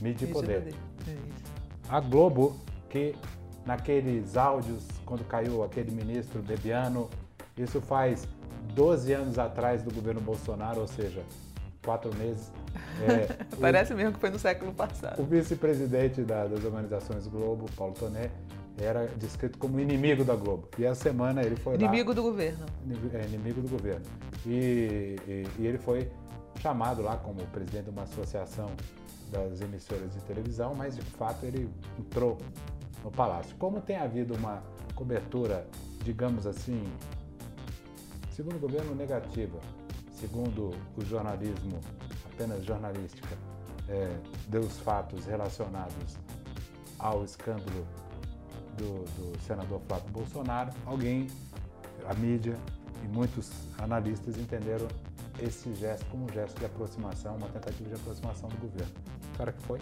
mídia 0.00 0.26
e 0.26 0.32
poder. 0.32 0.60
poder. 0.62 0.74
É 1.06 1.10
isso. 1.12 1.52
A 1.88 2.00
Globo, 2.00 2.56
que 2.90 3.14
naqueles 3.66 4.36
áudios, 4.36 4.84
quando 5.04 5.24
caiu 5.24 5.62
aquele 5.62 5.90
ministro 5.90 6.42
Bebiano, 6.42 7.08
isso 7.56 7.80
faz 7.80 8.26
12 8.74 9.12
anos 9.12 9.38
atrás 9.38 9.82
do 9.82 9.92
governo 9.92 10.20
Bolsonaro, 10.20 10.80
ou 10.80 10.86
seja, 10.86 11.22
quatro 11.84 12.14
meses. 12.16 12.52
é, 13.00 13.54
o- 13.56 13.60
Parece 13.60 13.94
mesmo 13.94 14.12
que 14.12 14.20
foi 14.20 14.30
no 14.30 14.38
século 14.38 14.72
passado. 14.72 15.20
O 15.20 15.24
vice-presidente 15.24 16.22
da- 16.22 16.46
das 16.46 16.64
organizações 16.64 17.26
Globo, 17.26 17.66
Paulo 17.76 17.94
Toné, 17.94 18.30
era 18.80 19.06
descrito 19.08 19.58
como 19.58 19.78
inimigo 19.80 20.24
da 20.24 20.34
Globo. 20.36 20.68
E 20.78 20.84
essa 20.84 21.02
semana 21.02 21.42
ele 21.42 21.56
foi 21.56 21.76
lá... 21.76 21.82
Inimigo 21.82 22.14
do 22.14 22.22
governo. 22.22 22.64
É, 23.12 23.24
inimigo 23.24 23.60
do 23.60 23.68
governo. 23.68 24.04
E, 24.46 25.16
e- 25.26 25.46
e 25.58 25.66
ele 25.66 25.78
foi 25.78 26.10
chamado 26.60 27.02
lá 27.02 27.16
como 27.16 27.44
presidente 27.48 27.84
de 27.84 27.90
uma 27.90 28.02
associação 28.02 28.70
das 29.30 29.60
emissoras 29.60 30.12
de 30.14 30.20
televisão, 30.22 30.74
mas 30.74 30.96
de 30.96 31.02
fato 31.02 31.44
ele 31.44 31.68
entrou 31.98 32.38
no 33.04 33.10
palácio. 33.10 33.54
Como 33.58 33.80
tem 33.80 33.96
havido 33.96 34.34
uma 34.34 34.62
cobertura, 34.94 35.66
digamos 36.02 36.46
assim, 36.46 36.84
segundo 38.30 38.56
o 38.56 38.58
governo, 38.58 38.94
negativa, 38.94 39.58
segundo 40.12 40.70
o 40.96 41.04
jornalismo, 41.04 41.78
apenas 42.32 42.64
jornalística, 42.64 43.36
é, 43.88 44.16
dos 44.48 44.78
fatos 44.80 45.24
relacionados 45.26 46.16
ao 46.98 47.24
escândalo 47.24 47.86
do, 48.78 49.04
do 49.04 49.38
senador 49.46 49.80
Flávio 49.86 50.08
Bolsonaro, 50.10 50.70
alguém, 50.86 51.26
a 52.08 52.14
mídia 52.14 52.56
e 53.04 53.08
muitos 53.08 53.50
analistas 53.78 54.36
entenderam 54.38 54.86
esse 55.40 55.72
gesto 55.74 56.04
como 56.06 56.24
um 56.24 56.28
gesto 56.32 56.58
de 56.58 56.64
aproximação, 56.66 57.36
uma 57.36 57.48
tentativa 57.48 57.88
de 57.90 57.94
aproximação 57.94 58.48
do 58.48 58.56
governo. 58.56 58.92
Será 59.36 59.52
que 59.52 59.62
foi? 59.62 59.80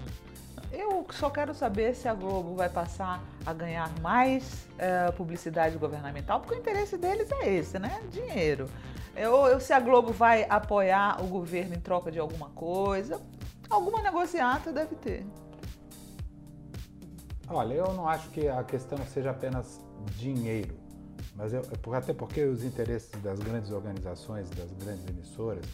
Eu 0.73 1.07
só 1.13 1.31
quero 1.31 1.55
saber 1.55 1.95
se 1.95 2.09
a 2.09 2.15
Globo 2.15 2.55
vai 2.57 2.69
passar 2.69 3.23
a 3.45 3.53
ganhar 3.53 3.91
mais 4.01 4.67
eh, 4.79 5.11
publicidade 5.13 5.79
governamental, 5.79 6.41
porque 6.41 6.55
o 6.55 6.59
interesse 6.59 6.97
deles 6.99 7.31
é 7.33 7.55
esse, 7.55 7.79
né? 7.79 8.03
Dinheiro. 8.11 8.69
Eu- 9.15 9.59
se 9.61 9.73
a 9.73 9.81
Globo 9.81 10.13
vai 10.13 10.45
apoiar 10.49 11.23
o 11.23 11.27
governo 11.29 11.75
em 11.75 11.81
troca 11.81 12.11
de 12.11 12.19
alguma 12.19 12.51
coisa, 12.51 13.21
alguma 13.71 14.03
negociata 14.03 14.73
deve 14.73 14.95
ter. 14.97 15.27
Olha, 17.49 17.75
eu 17.75 17.93
não 17.95 18.09
acho 18.09 18.29
que 18.31 18.49
a 18.49 18.63
questão 18.65 18.99
seja 19.07 19.31
apenas 19.31 19.81
dinheiro, 20.17 20.75
mas 21.35 21.53
eu, 21.53 21.63
até 21.95 22.13
porque 22.13 22.45
os 22.45 22.65
interesses 22.65 23.11
das 23.23 23.39
grandes 23.39 23.71
organizações, 23.71 24.51
das 24.51 24.73
grandes 24.73 25.07
emissoras, 25.07 25.65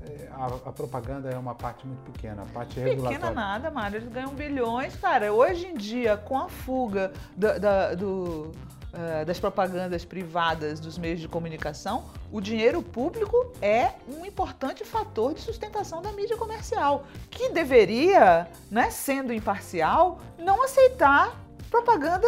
é, 0.00 0.28
a, 0.32 0.46
a 0.46 0.72
propaganda 0.72 1.28
é 1.30 1.36
uma 1.36 1.54
parte 1.54 1.86
muito 1.86 2.00
pequena, 2.10 2.42
a 2.42 2.46
parte 2.46 2.74
Pequena 2.76 2.88
regulatória. 2.88 3.30
nada, 3.34 3.70
Mário. 3.70 3.98
Eles 3.98 4.08
ganham 4.08 4.32
bilhões, 4.34 4.96
cara. 4.96 5.30
Hoje 5.32 5.66
em 5.66 5.74
dia, 5.74 6.16
com 6.16 6.38
a 6.38 6.48
fuga 6.48 7.12
da- 7.36 7.58
da- 7.58 7.94
do, 7.94 8.50
eh, 8.94 9.24
das 9.26 9.38
propagandas 9.38 10.02
privadas 10.06 10.80
dos 10.80 10.96
meios 10.96 11.20
de 11.20 11.28
comunicação, 11.28 12.04
o 12.32 12.40
dinheiro 12.40 12.82
público 12.82 13.52
é 13.60 13.92
um 14.08 14.24
importante 14.24 14.84
fator 14.84 15.34
de 15.34 15.40
sustentação 15.40 16.00
da 16.00 16.12
mídia 16.12 16.36
comercial, 16.36 17.04
que 17.30 17.48
deveria, 17.50 18.48
né, 18.70 18.90
sendo 18.90 19.32
imparcial, 19.32 20.20
não 20.38 20.62
aceitar 20.62 21.36
propaganda 21.70 22.26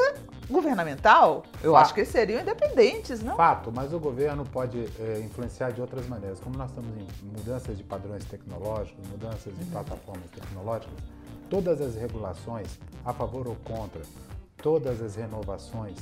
governamental. 0.50 1.44
Eu 1.62 1.72
Fato. 1.72 1.82
acho 1.82 1.94
que 1.94 2.00
eles 2.00 2.10
seriam 2.10 2.40
independentes, 2.40 3.22
não? 3.22 3.36
Fato, 3.36 3.72
mas 3.72 3.92
o 3.92 3.98
governo 3.98 4.44
pode 4.44 4.86
é, 5.00 5.20
influenciar 5.20 5.70
de 5.70 5.80
outras 5.80 6.06
maneiras. 6.06 6.40
Como 6.40 6.56
nós 6.56 6.70
estamos 6.70 6.90
em 6.96 7.26
mudanças 7.26 7.76
de 7.76 7.84
padrões 7.84 8.24
tecnológicos, 8.24 9.06
mudanças 9.08 9.56
de 9.56 9.64
plataformas 9.66 10.26
tecnológicas, 10.30 10.94
todas 11.48 11.80
as 11.80 11.94
regulações, 11.94 12.78
a 13.04 13.12
favor 13.12 13.48
ou 13.48 13.56
contra, 13.56 14.02
todas 14.56 15.00
as 15.00 15.16
renovações 15.16 15.96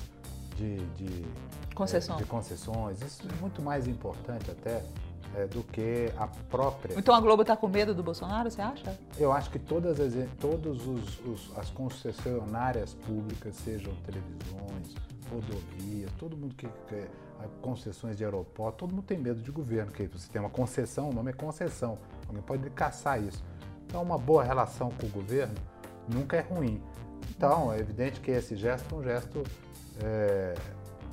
de, 0.61 0.77
de, 1.07 1.27
Concessão. 1.75 2.17
de 2.17 2.25
concessões, 2.25 3.01
isso 3.01 3.23
é 3.27 3.41
muito 3.41 3.63
mais 3.63 3.87
importante 3.89 4.51
até 4.51 4.85
é, 5.35 5.47
do 5.47 5.63
que 5.63 6.13
a 6.19 6.27
própria. 6.27 6.99
Então 6.99 7.15
a 7.15 7.21
Globo 7.21 7.43
está 7.43 7.57
com 7.57 7.69
medo 7.69 7.95
do 7.95 8.03
Bolsonaro, 8.03 8.51
você 8.51 8.61
acha? 8.61 8.99
Eu 9.19 9.33
acho 9.33 9.49
que 9.51 9.59
todas 9.59 9.99
as, 10.01 10.13
todos 10.39 10.87
os, 10.87 11.21
os- 11.25 11.53
as 11.57 11.71
concessionárias 11.71 12.93
públicas, 12.95 13.55
sejam 13.57 13.95
televisões, 14.05 14.95
rodovias, 15.31 16.11
todo 16.19 16.37
mundo 16.37 16.55
que 16.55 16.69
quer 16.89 17.09
concessões 17.63 18.19
de 18.19 18.25
aeroporto, 18.25 18.79
todo 18.81 18.91
mundo 18.95 19.05
tem 19.05 19.17
medo 19.17 19.41
de 19.41 19.51
governo, 19.51 19.91
que 19.91 20.07
você 20.09 20.31
tem 20.31 20.41
uma 20.43 20.51
concessão, 20.51 21.09
o 21.09 21.13
nome 21.15 21.31
é 21.31 21.33
concessão. 21.33 21.97
Alguém 22.29 22.43
pode 22.43 22.69
caçar 22.71 23.23
isso. 23.23 23.43
Então 23.87 24.03
uma 24.03 24.19
boa 24.19 24.45
relação 24.45 24.91
com 24.91 25.07
o 25.07 25.11
governo 25.11 25.55
nunca 26.13 26.37
é 26.37 26.41
ruim. 26.43 26.83
Então 27.31 27.73
é 27.73 27.79
evidente 27.79 28.21
que 28.21 28.31
esse 28.31 28.55
gesto 28.57 28.95
é 28.95 28.99
um 28.99 29.03
gesto 29.03 29.43
é, 30.03 30.55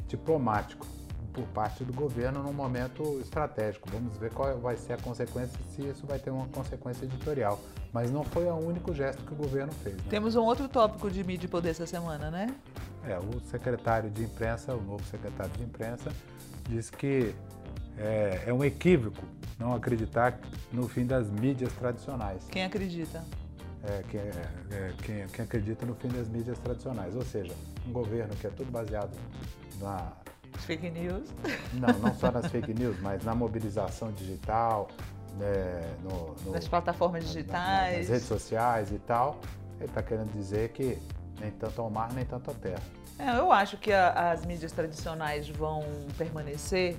diplomático 0.07 0.85
por 1.33 1.45
parte 1.49 1.83
do 1.83 1.93
governo 1.93 2.41
num 2.41 2.53
momento 2.53 3.19
estratégico. 3.21 3.87
Vamos 3.91 4.17
ver 4.17 4.31
qual 4.31 4.57
vai 4.59 4.75
ser 4.75 4.93
a 4.93 4.97
consequência, 4.97 5.59
se 5.75 5.83
isso 5.83 6.07
vai 6.07 6.17
ter 6.17 6.31
uma 6.31 6.47
consequência 6.47 7.05
editorial. 7.05 7.59
Mas 7.93 8.11
não 8.11 8.23
foi 8.23 8.45
o 8.45 8.55
único 8.55 8.93
gesto 8.93 9.23
que 9.23 9.33
o 9.33 9.35
governo 9.35 9.71
fez. 9.83 9.95
né? 9.95 10.03
Temos 10.09 10.35
um 10.35 10.41
outro 10.43 10.67
tópico 10.67 11.11
de 11.11 11.23
mídia 11.23 11.45
e 11.45 11.49
poder 11.49 11.69
essa 11.69 11.85
semana, 11.85 12.31
né? 12.31 12.55
É, 13.05 13.17
o 13.19 13.39
secretário 13.41 14.09
de 14.09 14.23
imprensa, 14.23 14.73
o 14.73 14.81
novo 14.81 15.03
secretário 15.05 15.51
de 15.53 15.63
imprensa, 15.63 16.11
diz 16.67 16.89
que 16.89 17.33
é, 17.97 18.43
é 18.47 18.53
um 18.53 18.63
equívoco 18.63 19.23
não 19.59 19.73
acreditar 19.73 20.39
no 20.71 20.87
fim 20.87 21.05
das 21.05 21.29
mídias 21.29 21.71
tradicionais. 21.73 22.43
Quem 22.49 22.63
acredita? 22.63 23.23
É, 23.89 24.03
quem, 24.09 24.19
é, 24.19 24.31
é, 24.71 24.93
quem- 25.03 25.27
quem 25.27 25.45
acredita 25.45 25.85
no 25.85 25.95
fim 25.95 26.09
das 26.09 26.27
mídias 26.27 26.57
tradicionais. 26.59 27.15
Ou 27.15 27.23
seja, 27.23 27.53
um 27.87 27.91
governo 27.93 28.35
que 28.35 28.45
é 28.47 28.49
tudo 28.49 28.69
baseado 28.71 29.11
na, 29.79 30.11
Fake 30.59 30.89
news. 30.89 31.29
não, 31.73 31.99
não 31.99 32.13
só 32.15 32.31
nas 32.31 32.47
fake 32.47 32.73
news, 32.73 32.99
mas 33.01 33.23
na 33.23 33.35
mobilização 33.35 34.11
digital, 34.11 34.87
né, 35.37 35.95
no, 36.03 36.35
no- 36.43 36.51
Das 36.51 36.67
plataformas 36.67 37.23
na- 37.23 37.27
digitais. 37.31 37.97
nas 37.99 38.09
redes 38.09 38.27
sociais 38.27 38.91
e 38.91 38.97
tal. 38.99 39.39
Ele 39.77 39.85
está 39.85 40.01
querendo 40.01 40.31
dizer 40.33 40.69
que 40.69 40.97
nem 41.39 41.51
tanto 41.51 41.79
ao 41.81 41.89
mar, 41.89 42.11
nem 42.13 42.25
tanto 42.25 42.49
à 42.49 42.53
terra. 42.55 42.81
É, 43.19 43.37
eu 43.37 43.51
acho 43.51 43.77
que 43.77 43.93
a- 43.93 44.31
as 44.31 44.45
mídias 44.45 44.71
tradicionais 44.71 45.47
vão 45.47 45.83
permanecer, 46.17 46.97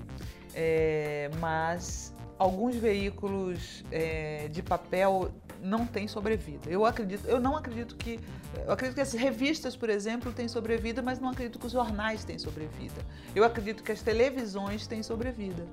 é, 0.54 1.28
mas 1.40 2.14
alguns 2.38 2.76
veículos 2.76 3.84
é, 3.90 4.46
de 4.48 4.62
papel 4.62 5.30
não 5.62 5.86
têm 5.86 6.08
sobrevida. 6.08 6.68
Eu 6.68 6.84
acredito, 6.84 7.26
eu 7.26 7.40
não 7.40 7.56
acredito 7.56 7.96
que, 7.96 8.20
eu 8.64 8.72
acredito 8.72 8.94
que 8.94 9.00
as 9.00 9.12
revistas, 9.12 9.76
por 9.76 9.90
exemplo, 9.90 10.32
têm 10.32 10.48
sobrevida, 10.48 11.02
mas 11.02 11.18
não 11.18 11.30
acredito 11.30 11.58
que 11.58 11.66
os 11.66 11.72
jornais 11.72 12.24
têm 12.24 12.38
sobrevida. 12.38 13.00
Eu 13.34 13.44
acredito 13.44 13.82
que 13.82 13.92
as 13.92 14.02
televisões 14.02 14.86
têm 14.86 15.02
sobrevida. 15.02 15.66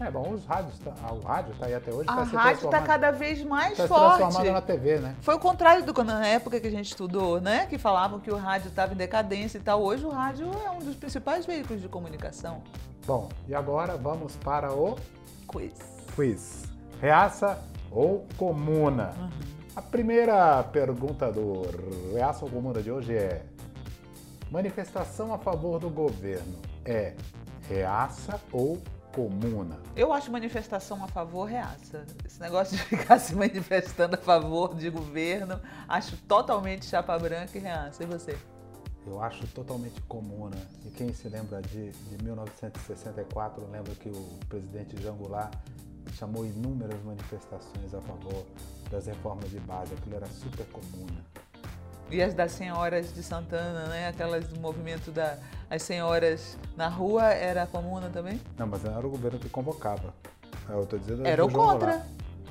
É 0.00 0.10
bom, 0.10 0.30
os 0.32 0.44
rádios, 0.44 0.78
tá- 0.80 0.94
ah, 1.02 1.12
o 1.12 1.20
rádio 1.20 1.52
está 1.52 1.66
aí 1.66 1.74
até 1.74 1.92
hoje. 1.92 2.08
A 2.08 2.16
tá 2.16 2.22
rádio 2.22 2.64
está 2.64 2.80
cada 2.80 3.10
vez 3.12 3.42
mais 3.44 3.76
tá 3.76 3.86
forte. 3.86 4.16
transformando 4.16 4.52
na 4.52 4.60
TV, 4.60 4.98
né? 4.98 5.14
Foi 5.20 5.34
o 5.34 5.38
contrário 5.38 5.84
do 5.84 5.94
quando 5.94 6.08
na 6.08 6.26
época 6.26 6.58
que 6.58 6.66
a 6.66 6.70
gente 6.70 6.86
estudou, 6.86 7.40
né? 7.40 7.66
Que 7.66 7.78
falavam 7.78 8.18
que 8.18 8.30
o 8.30 8.36
rádio 8.36 8.68
estava 8.68 8.94
em 8.94 8.96
decadência 8.96 9.58
e 9.58 9.60
tal. 9.60 9.80
Hoje 9.82 10.04
o 10.04 10.08
rádio 10.08 10.50
é 10.66 10.70
um 10.70 10.80
dos 10.80 10.96
principais 10.96 11.46
veículos 11.46 11.80
de 11.80 11.88
comunicação. 11.88 12.62
Bom, 13.06 13.28
e 13.46 13.54
agora 13.54 13.96
vamos 13.96 14.34
para 14.36 14.72
o 14.72 14.96
Quiz. 15.46 15.74
quiz. 16.16 16.62
Reaça 17.00 17.62
ou 17.92 18.26
comuna? 18.36 19.30
A 19.76 19.82
primeira 19.82 20.62
pergunta 20.64 21.30
do 21.30 21.62
Reaça 22.12 22.44
ou 22.44 22.50
comuna 22.50 22.82
de 22.82 22.90
hoje 22.90 23.14
é: 23.14 23.44
manifestação 24.50 25.32
a 25.32 25.38
favor 25.38 25.78
do 25.78 25.88
governo 25.88 26.58
é 26.84 27.14
reaça 27.68 28.40
ou 28.52 28.80
comuna? 29.14 29.78
Eu 29.94 30.12
acho 30.12 30.30
manifestação 30.30 31.02
a 31.04 31.08
favor 31.08 31.44
reaça. 31.44 32.04
Esse 32.24 32.40
negócio 32.40 32.76
de 32.76 32.82
ficar 32.82 33.18
se 33.20 33.34
manifestando 33.34 34.16
a 34.16 34.18
favor 34.18 34.74
de 34.74 34.90
governo, 34.90 35.60
acho 35.88 36.16
totalmente 36.28 36.86
chapa 36.86 37.18
branca 37.18 37.56
e 37.56 37.60
reaça. 37.60 38.02
E 38.02 38.06
você? 38.06 38.36
Eu 39.06 39.20
acho 39.20 39.46
totalmente 39.48 40.00
comuna. 40.02 40.56
E 40.84 40.90
quem 40.90 41.12
se 41.12 41.28
lembra 41.28 41.60
de, 41.60 41.90
de 41.90 42.24
1964 42.24 43.66
lembra 43.70 43.94
que 43.94 44.08
o 44.08 44.38
presidente 44.48 45.00
Jean 45.00 45.14
Goulart 45.14 45.52
chamou 46.12 46.44
inúmeras 46.44 47.02
manifestações 47.04 47.94
a 47.94 48.00
favor 48.00 48.44
das 48.90 49.06
reformas 49.06 49.50
de 49.50 49.58
base. 49.60 49.94
Aquilo 49.94 50.16
era 50.16 50.26
super 50.26 50.66
comuna. 50.66 51.24
E 52.10 52.22
as 52.22 52.34
das 52.34 52.52
senhoras 52.52 53.14
de 53.14 53.22
Santana, 53.22 53.86
né? 53.86 54.08
Aquelas 54.08 54.46
do 54.48 54.60
movimento 54.60 55.10
das 55.10 55.38
as 55.72 55.82
senhoras 55.84 56.58
na 56.76 56.86
rua, 56.86 57.24
era 57.24 57.66
comuna 57.66 58.10
também? 58.10 58.38
Não, 58.58 58.66
mas 58.66 58.82
não 58.82 58.94
era 58.94 59.06
o 59.06 59.10
governo 59.10 59.38
que 59.38 59.48
convocava. 59.48 60.12
Eu 60.68 60.84
tô 60.84 60.98
dizendo 60.98 61.26
Era 61.26 61.42
o 61.44 61.48
João 61.48 61.70
contra. 61.70 61.92
Goulart. 61.92 62.08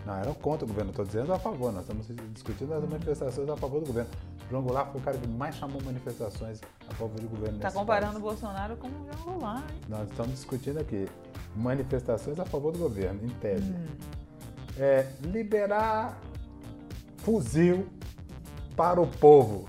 Não, 0.07 0.15
era 0.15 0.31
o 0.31 0.33
contra 0.33 0.65
o 0.65 0.67
governo. 0.67 0.89
Estou 0.89 1.05
dizendo 1.05 1.31
a 1.31 1.37
favor. 1.37 1.71
Nós 1.71 1.83
estamos 1.83 2.07
discutindo 2.33 2.73
as 2.73 2.83
manifestações 2.83 3.47
a 3.47 3.55
favor 3.55 3.79
do 3.79 3.85
governo. 3.85 4.09
João 4.49 4.63
Goulart 4.63 4.91
foi 4.91 5.01
o 5.01 5.03
cara 5.03 5.17
que 5.19 5.27
mais 5.27 5.53
chamou 5.53 5.79
manifestações 5.83 6.59
a 6.89 6.93
favor 6.95 7.19
do 7.19 7.29
governo. 7.29 7.59
Tá 7.59 7.67
nesse 7.67 7.77
comparando 7.77 8.17
o 8.17 8.21
país. 8.21 8.23
Bolsonaro 8.23 8.75
com 8.77 8.87
o 8.87 9.05
Jean 9.05 9.23
Goulart, 9.23 9.69
hein? 9.69 9.81
Nós 9.87 10.09
estamos 10.09 10.31
discutindo 10.31 10.79
aqui 10.79 11.07
manifestações 11.55 12.39
a 12.39 12.45
favor 12.45 12.71
do 12.71 12.79
governo, 12.79 13.19
em 13.23 13.29
tese. 13.29 13.71
Hum. 13.71 13.87
É 14.77 15.07
liberar 15.21 16.19
fuzil 17.17 17.87
para 18.75 18.99
o 18.99 19.07
povo. 19.07 19.65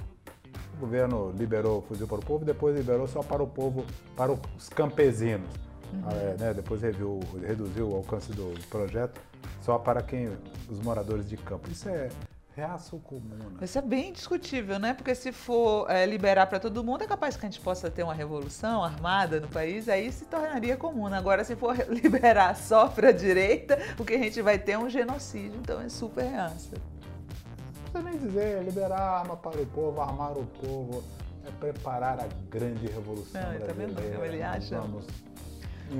O 0.76 0.80
governo 0.80 1.32
liberou 1.32 1.82
fuzil 1.82 2.06
para 2.06 2.18
o 2.18 2.24
povo, 2.24 2.44
depois 2.44 2.76
liberou 2.76 3.06
só 3.06 3.22
para 3.22 3.42
o 3.42 3.46
povo, 3.46 3.84
para 4.16 4.32
os 4.32 4.68
campesinos. 4.68 5.48
Uhum. 5.92 6.02
Ah, 6.06 6.14
é, 6.14 6.36
né, 6.38 6.54
Depois 6.54 6.80
reviu, 6.82 7.20
reduziu 7.46 7.90
o 7.90 7.96
alcance 7.96 8.32
do 8.32 8.54
projeto 8.68 9.20
só 9.60 9.78
para 9.78 10.02
quem 10.02 10.30
os 10.68 10.80
moradores 10.80 11.28
de 11.28 11.36
campo. 11.36 11.70
Isso 11.70 11.88
é 11.88 12.08
reaça 12.54 12.94
ou 12.94 13.00
comuna? 13.00 13.52
Isso 13.62 13.78
é 13.78 13.82
bem 13.82 14.12
discutível, 14.12 14.78
né? 14.78 14.94
Porque 14.94 15.14
se 15.14 15.32
for 15.32 15.90
é, 15.90 16.04
liberar 16.06 16.46
para 16.46 16.60
todo 16.60 16.82
mundo, 16.84 17.02
é 17.02 17.06
capaz 17.06 17.36
que 17.36 17.46
a 17.46 17.48
gente 17.48 17.60
possa 17.60 17.90
ter 17.90 18.02
uma 18.02 18.14
revolução 18.14 18.84
armada 18.84 19.40
no 19.40 19.48
país, 19.48 19.88
aí 19.88 20.10
se 20.12 20.24
tornaria 20.26 20.76
comum. 20.76 21.06
Agora, 21.06 21.44
se 21.44 21.56
for 21.56 21.76
liberar 21.88 22.54
só 22.56 22.88
para 22.88 23.08
a 23.08 23.12
direita, 23.12 23.78
o 23.98 24.04
que 24.04 24.14
a 24.14 24.18
gente 24.18 24.40
vai 24.42 24.58
ter 24.58 24.72
é 24.72 24.78
um 24.78 24.88
genocídio, 24.90 25.58
então 25.60 25.80
é 25.80 25.88
super 25.88 26.24
reaça. 26.24 26.76
Não 26.76 28.02
precisa 28.02 28.02
nem 28.10 28.18
dizer 28.18 28.62
liberar 28.64 29.00
arma 29.00 29.36
para 29.36 29.60
o 29.60 29.66
povo, 29.66 30.00
armar 30.00 30.32
o 30.32 30.46
povo, 30.46 31.02
é 31.46 31.50
preparar 31.58 32.20
a 32.20 32.28
grande 32.48 32.86
revolução 32.86 33.40
Não, 33.40 33.58
tá 33.60 33.72
vendo 33.72 33.94
brasileira. 33.94 34.14
como 34.14 34.24
ele 34.24 34.42
acha? 34.42 34.80
vamos 34.80 35.06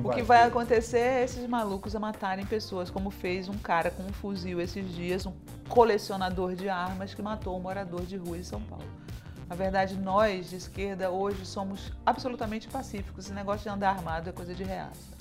O 0.04 0.08
que 0.10 0.22
vai 0.22 0.44
acontecer 0.44 0.98
é 0.98 1.24
esses 1.24 1.46
malucos 1.46 1.94
a 1.94 2.00
matarem 2.00 2.46
pessoas, 2.46 2.88
como 2.88 3.10
fez 3.10 3.48
um 3.48 3.58
cara 3.58 3.90
com 3.90 4.02
um 4.02 4.12
fuzil 4.12 4.58
esses 4.60 4.90
dias, 4.94 5.26
um 5.26 5.34
colecionador 5.68 6.54
de 6.54 6.68
armas 6.68 7.12
que 7.12 7.20
matou 7.20 7.58
um 7.58 7.60
morador 7.60 8.02
de 8.02 8.16
rua 8.16 8.38
em 8.38 8.42
São 8.42 8.60
Paulo. 8.62 8.86
Na 9.48 9.54
verdade, 9.54 9.98
nós 9.98 10.48
de 10.48 10.56
esquerda 10.56 11.10
hoje 11.10 11.44
somos 11.44 11.92
absolutamente 12.06 12.68
pacíficos. 12.68 13.26
Esse 13.26 13.34
negócio 13.34 13.64
de 13.64 13.68
andar 13.68 13.90
armado 13.90 14.30
é 14.30 14.32
coisa 14.32 14.54
de 14.54 14.64
reaça. 14.64 15.12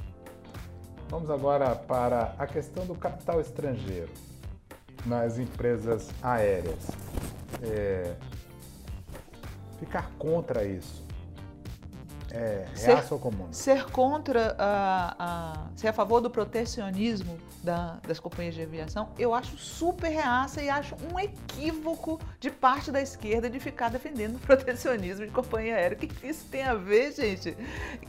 Vamos 1.10 1.30
agora 1.30 1.76
para 1.76 2.34
a 2.40 2.48
questão 2.48 2.86
do 2.86 2.96
capital 2.96 3.42
estrangeiro 3.42 4.10
nas 5.06 5.38
empresas 5.38 6.10
aéreas. 6.24 6.88
É, 7.62 8.16
ficar 9.80 10.10
contra 10.18 10.64
isso 10.64 11.11
é 12.38 12.66
Ser- 12.76 13.04
comum? 13.20 13.48
Ser 13.52 13.86
contra 13.92 14.56
a, 14.58 15.16
a- 15.20 15.68
ser 15.76 15.88
a 15.90 15.94
favor 15.94 16.22
do 16.22 16.30
protecionismo 16.30 17.38
da- 17.64 17.98
das 18.08 18.20
companhias 18.20 18.56
de 18.56 18.64
aviação, 18.64 19.10
eu 19.20 19.34
acho 19.34 19.56
super 19.58 20.10
reaça 20.10 20.62
e 20.62 20.70
acho 20.70 20.96
um 21.14 21.20
equívoco 21.20 22.20
de 22.40 22.50
parte 22.50 22.92
da 22.92 23.02
esquerda 23.02 23.50
de 23.50 23.60
ficar 23.60 23.90
defendendo 23.90 24.36
o 24.36 24.40
protecionismo 24.40 25.26
de 25.26 25.32
companhia 25.32 25.76
aérea. 25.76 25.96
O 25.96 26.00
que 26.00 26.28
isso 26.28 26.46
tem 26.50 26.64
a 26.64 26.74
ver, 26.74 27.12
gente? 27.14 27.56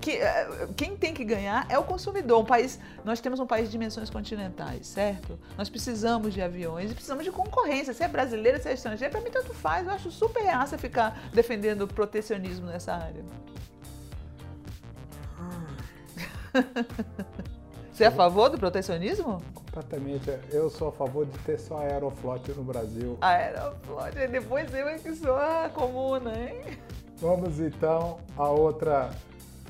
Que, 0.01 0.13
eh, 0.13 0.69
quem 0.77 0.97
tem 0.97 1.13
que 1.13 1.25
ganhar 1.25 1.67
é 1.69 1.79
o 1.79 1.85
consumidor. 1.85 2.41
Um 2.41 2.45
país, 2.45 2.79
nós 3.05 3.21
temos 3.21 3.41
um 3.41 3.47
país 3.47 3.67
de 3.67 3.73
dimensões 3.73 4.09
continentais, 4.09 4.87
certo? 4.87 5.39
Nós 5.59 5.69
precisamos 5.69 6.33
de 6.33 6.41
aviões 6.41 6.91
e 6.91 6.95
precisamos 6.95 7.25
de 7.25 7.31
concorrência. 7.31 7.93
Se 7.93 8.03
é 8.03 8.09
brasileira, 8.09 8.59
se 8.61 8.69
é 8.69 8.73
estrangeira, 8.73 9.11
para 9.11 9.21
mim 9.21 9.31
tanto 9.31 9.53
faz. 9.53 9.87
Eu 9.87 9.93
acho 9.93 10.11
super 10.11 10.43
reaça 10.43 10.79
ficar 10.79 11.19
defendendo 11.33 11.83
o 11.83 11.87
protecionismo 11.89 12.67
nessa 12.67 12.95
área. 12.95 13.23
Você 17.93 18.05
é 18.05 18.07
a 18.07 18.11
favor 18.11 18.49
do 18.49 18.59
protecionismo? 18.59 19.43
Completamente. 19.55 20.31
Eu 20.51 20.71
sou 20.71 20.89
a 20.89 20.93
favor 20.93 21.27
de 21.27 21.39
ter 21.41 21.59
só 21.59 21.79
aeroflot 21.79 22.51
no 22.53 22.65
Brasil. 22.65 23.19
Aeroflot, 23.21 24.15
depois 24.31 24.73
eu 24.73 24.89
é 24.89 24.99
que 24.99 25.15
sou 25.15 25.37
a 25.37 25.69
comuna, 25.69 26.33
hein? 26.35 26.61
Vamos 27.19 27.61
então 27.61 28.19
a 28.37 28.49
outra 28.49 29.11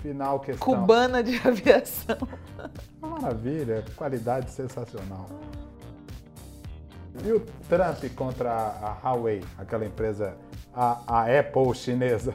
final 0.01 0.39
questão. 0.39 0.67
Cubana 0.67 1.23
de 1.23 1.37
aviação. 1.47 2.17
Maravilha, 3.01 3.85
qualidade 3.97 4.51
sensacional. 4.51 5.27
E 7.25 7.33
o 7.33 7.41
Trump 7.69 8.05
contra 8.17 8.51
a 8.53 9.11
Huawei, 9.11 9.43
aquela 9.59 9.85
empresa, 9.85 10.37
a, 10.73 11.03
a 11.07 11.39
Apple 11.41 11.75
chinesa? 11.75 12.35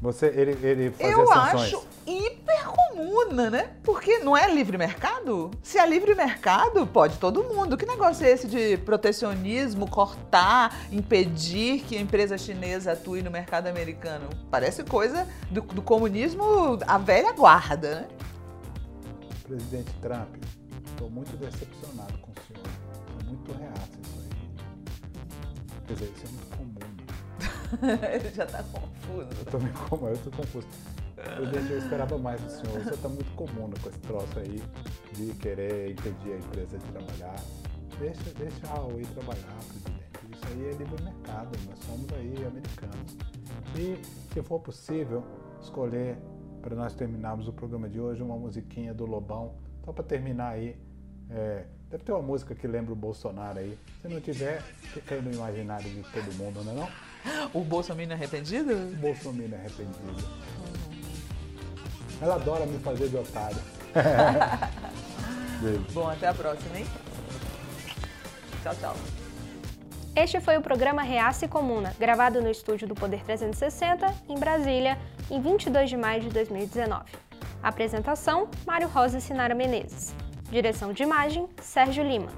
Você, 0.00 0.26
ele, 0.26 0.52
ele 0.66 0.90
fazia 0.90 1.12
Eu 1.12 1.26
sanções. 1.26 1.62
acho 1.62 1.86
hiper 2.06 2.47
comuna, 2.68 3.50
né? 3.50 3.76
Porque 3.82 4.18
não 4.18 4.36
é 4.36 4.52
livre 4.52 4.76
mercado? 4.76 5.50
Se 5.62 5.78
é 5.78 5.86
livre 5.86 6.14
mercado, 6.14 6.86
pode 6.86 7.18
todo 7.18 7.44
mundo. 7.44 7.76
Que 7.76 7.86
negócio 7.86 8.24
é 8.24 8.30
esse 8.30 8.46
de 8.46 8.76
protecionismo, 8.78 9.88
cortar, 9.88 10.76
impedir 10.92 11.80
que 11.82 11.96
a 11.96 12.00
empresa 12.00 12.36
chinesa 12.36 12.92
atue 12.92 13.22
no 13.22 13.30
mercado 13.30 13.66
americano? 13.66 14.28
Parece 14.50 14.84
coisa 14.84 15.26
do, 15.50 15.62
do 15.62 15.82
comunismo 15.82 16.78
à 16.86 16.98
velha 16.98 17.32
guarda, 17.32 18.02
né? 18.02 18.08
Presidente 19.44 19.92
Trump, 20.02 20.36
estou 20.86 21.08
muito 21.10 21.36
decepcionado 21.36 22.18
com 22.18 22.30
o 22.30 22.34
senhor. 22.46 22.66
Estou 22.92 23.28
muito 23.28 23.52
reaço 23.52 23.92
a 23.96 24.00
isso 24.00 24.18
aí. 24.18 24.28
Quer 25.86 25.92
dizer, 25.94 26.12
isso 26.14 26.26
é 26.26 26.30
muito 26.30 26.56
comum. 26.56 26.78
Ele 28.12 28.30
já 28.34 28.46
tá 28.46 28.62
confuso. 28.62 29.28
Eu 29.46 29.88
como, 29.88 30.08
eu 30.08 30.18
tô 30.18 30.30
confuso. 30.30 30.66
Presidente, 31.36 31.72
eu 31.72 31.78
esperava 31.78 32.18
mais 32.18 32.40
do 32.40 32.50
senhor. 32.50 32.78
O 32.78 32.84
senhor 32.84 32.98
tá 32.98 33.08
muito 33.08 33.34
comum 33.34 33.70
com 33.82 33.88
esse 33.88 33.98
troço 34.00 34.38
aí 34.38 34.62
de 35.14 35.34
querer 35.34 35.90
impedir 35.90 36.32
a 36.32 36.36
empresa 36.36 36.78
de 36.78 36.84
trabalhar. 36.86 37.36
Deixa, 37.98 38.30
deixa 38.38 38.66
a 38.68 38.74
Huawei 38.74 39.04
trabalhar, 39.06 39.56
presidente. 39.68 39.98
Isso 40.32 40.46
aí 40.46 40.66
é 40.66 40.72
livre 40.72 41.02
mercado, 41.02 41.58
nós 41.68 41.78
somos 41.80 42.12
aí 42.12 42.34
americanos. 42.46 43.16
E, 43.76 44.00
se 44.32 44.42
for 44.42 44.60
possível, 44.60 45.24
escolher, 45.60 46.16
para 46.62 46.76
nós 46.76 46.94
terminarmos 46.94 47.48
o 47.48 47.52
programa 47.52 47.88
de 47.88 48.00
hoje, 48.00 48.22
uma 48.22 48.36
musiquinha 48.36 48.94
do 48.94 49.06
Lobão, 49.06 49.54
só 49.84 49.92
para 49.92 50.04
terminar 50.04 50.50
aí. 50.50 50.76
É, 51.30 51.64
deve 51.90 52.04
ter 52.04 52.12
uma 52.12 52.22
música 52.22 52.54
que 52.54 52.66
lembra 52.66 52.92
o 52.92 52.96
Bolsonaro 52.96 53.58
aí. 53.58 53.76
Se 54.00 54.08
não 54.08 54.20
tiver, 54.20 54.62
fica 54.62 55.14
aí 55.14 55.22
no 55.22 55.32
imaginário 55.32 55.90
de 55.90 56.02
todo 56.04 56.32
mundo, 56.34 56.62
não 56.64 56.72
é 56.72 56.74
não? 56.76 56.88
O 57.52 57.64
Bolsonaro 57.64 58.12
arrependido? 58.12 58.72
O 58.72 58.96
Bolsonaro 58.96 59.54
é 59.54 59.58
arrependido. 59.58 60.67
Ela 62.20 62.34
adora 62.34 62.66
me 62.66 62.78
fazer 62.78 63.08
de 63.08 63.16
otário. 63.16 63.58
Beijo. 65.60 65.84
Bom, 65.92 66.08
até 66.08 66.28
a 66.28 66.34
próxima, 66.34 66.78
hein? 66.78 66.86
Tchau, 68.62 68.74
tchau. 68.80 68.96
Este 70.14 70.40
foi 70.40 70.56
o 70.56 70.60
programa 70.60 71.02
Reaça 71.02 71.44
e 71.44 71.48
Comuna, 71.48 71.94
gravado 71.98 72.42
no 72.42 72.50
estúdio 72.50 72.88
do 72.88 72.94
Poder 72.94 73.22
360, 73.22 74.12
em 74.28 74.36
Brasília, 74.36 74.98
em 75.30 75.40
22 75.40 75.88
de 75.88 75.96
maio 75.96 76.22
de 76.22 76.28
2019. 76.30 77.04
Apresentação: 77.62 78.48
Mário 78.66 78.88
Rosa 78.88 79.18
e 79.18 79.20
Sinara 79.20 79.54
Menezes. 79.54 80.14
Direção 80.50 80.92
de 80.92 81.02
imagem: 81.02 81.48
Sérgio 81.60 82.02
Lima. 82.02 82.30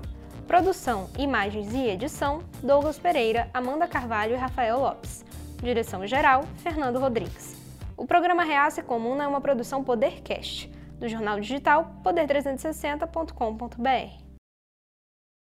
Produção, 0.46 1.08
imagens 1.18 1.72
e 1.72 1.88
edição: 1.88 2.42
Douglas 2.62 2.98
Pereira, 2.98 3.48
Amanda 3.54 3.86
Carvalho 3.86 4.34
e 4.34 4.38
Rafael 4.38 4.78
Lopes. 4.78 5.24
Direção 5.62 6.06
geral: 6.06 6.44
Fernando 6.62 6.98
Rodrigues. 6.98 7.59
O 8.00 8.06
programa 8.06 8.44
Reaça 8.44 8.80
e 8.80 8.82
Comuna 8.82 9.24
é 9.24 9.28
uma 9.28 9.42
produção 9.42 9.84
Podercast, 9.84 10.72
do 10.98 11.06
jornal 11.06 11.38
digital 11.38 12.00
poder360.com.br. 12.02 14.29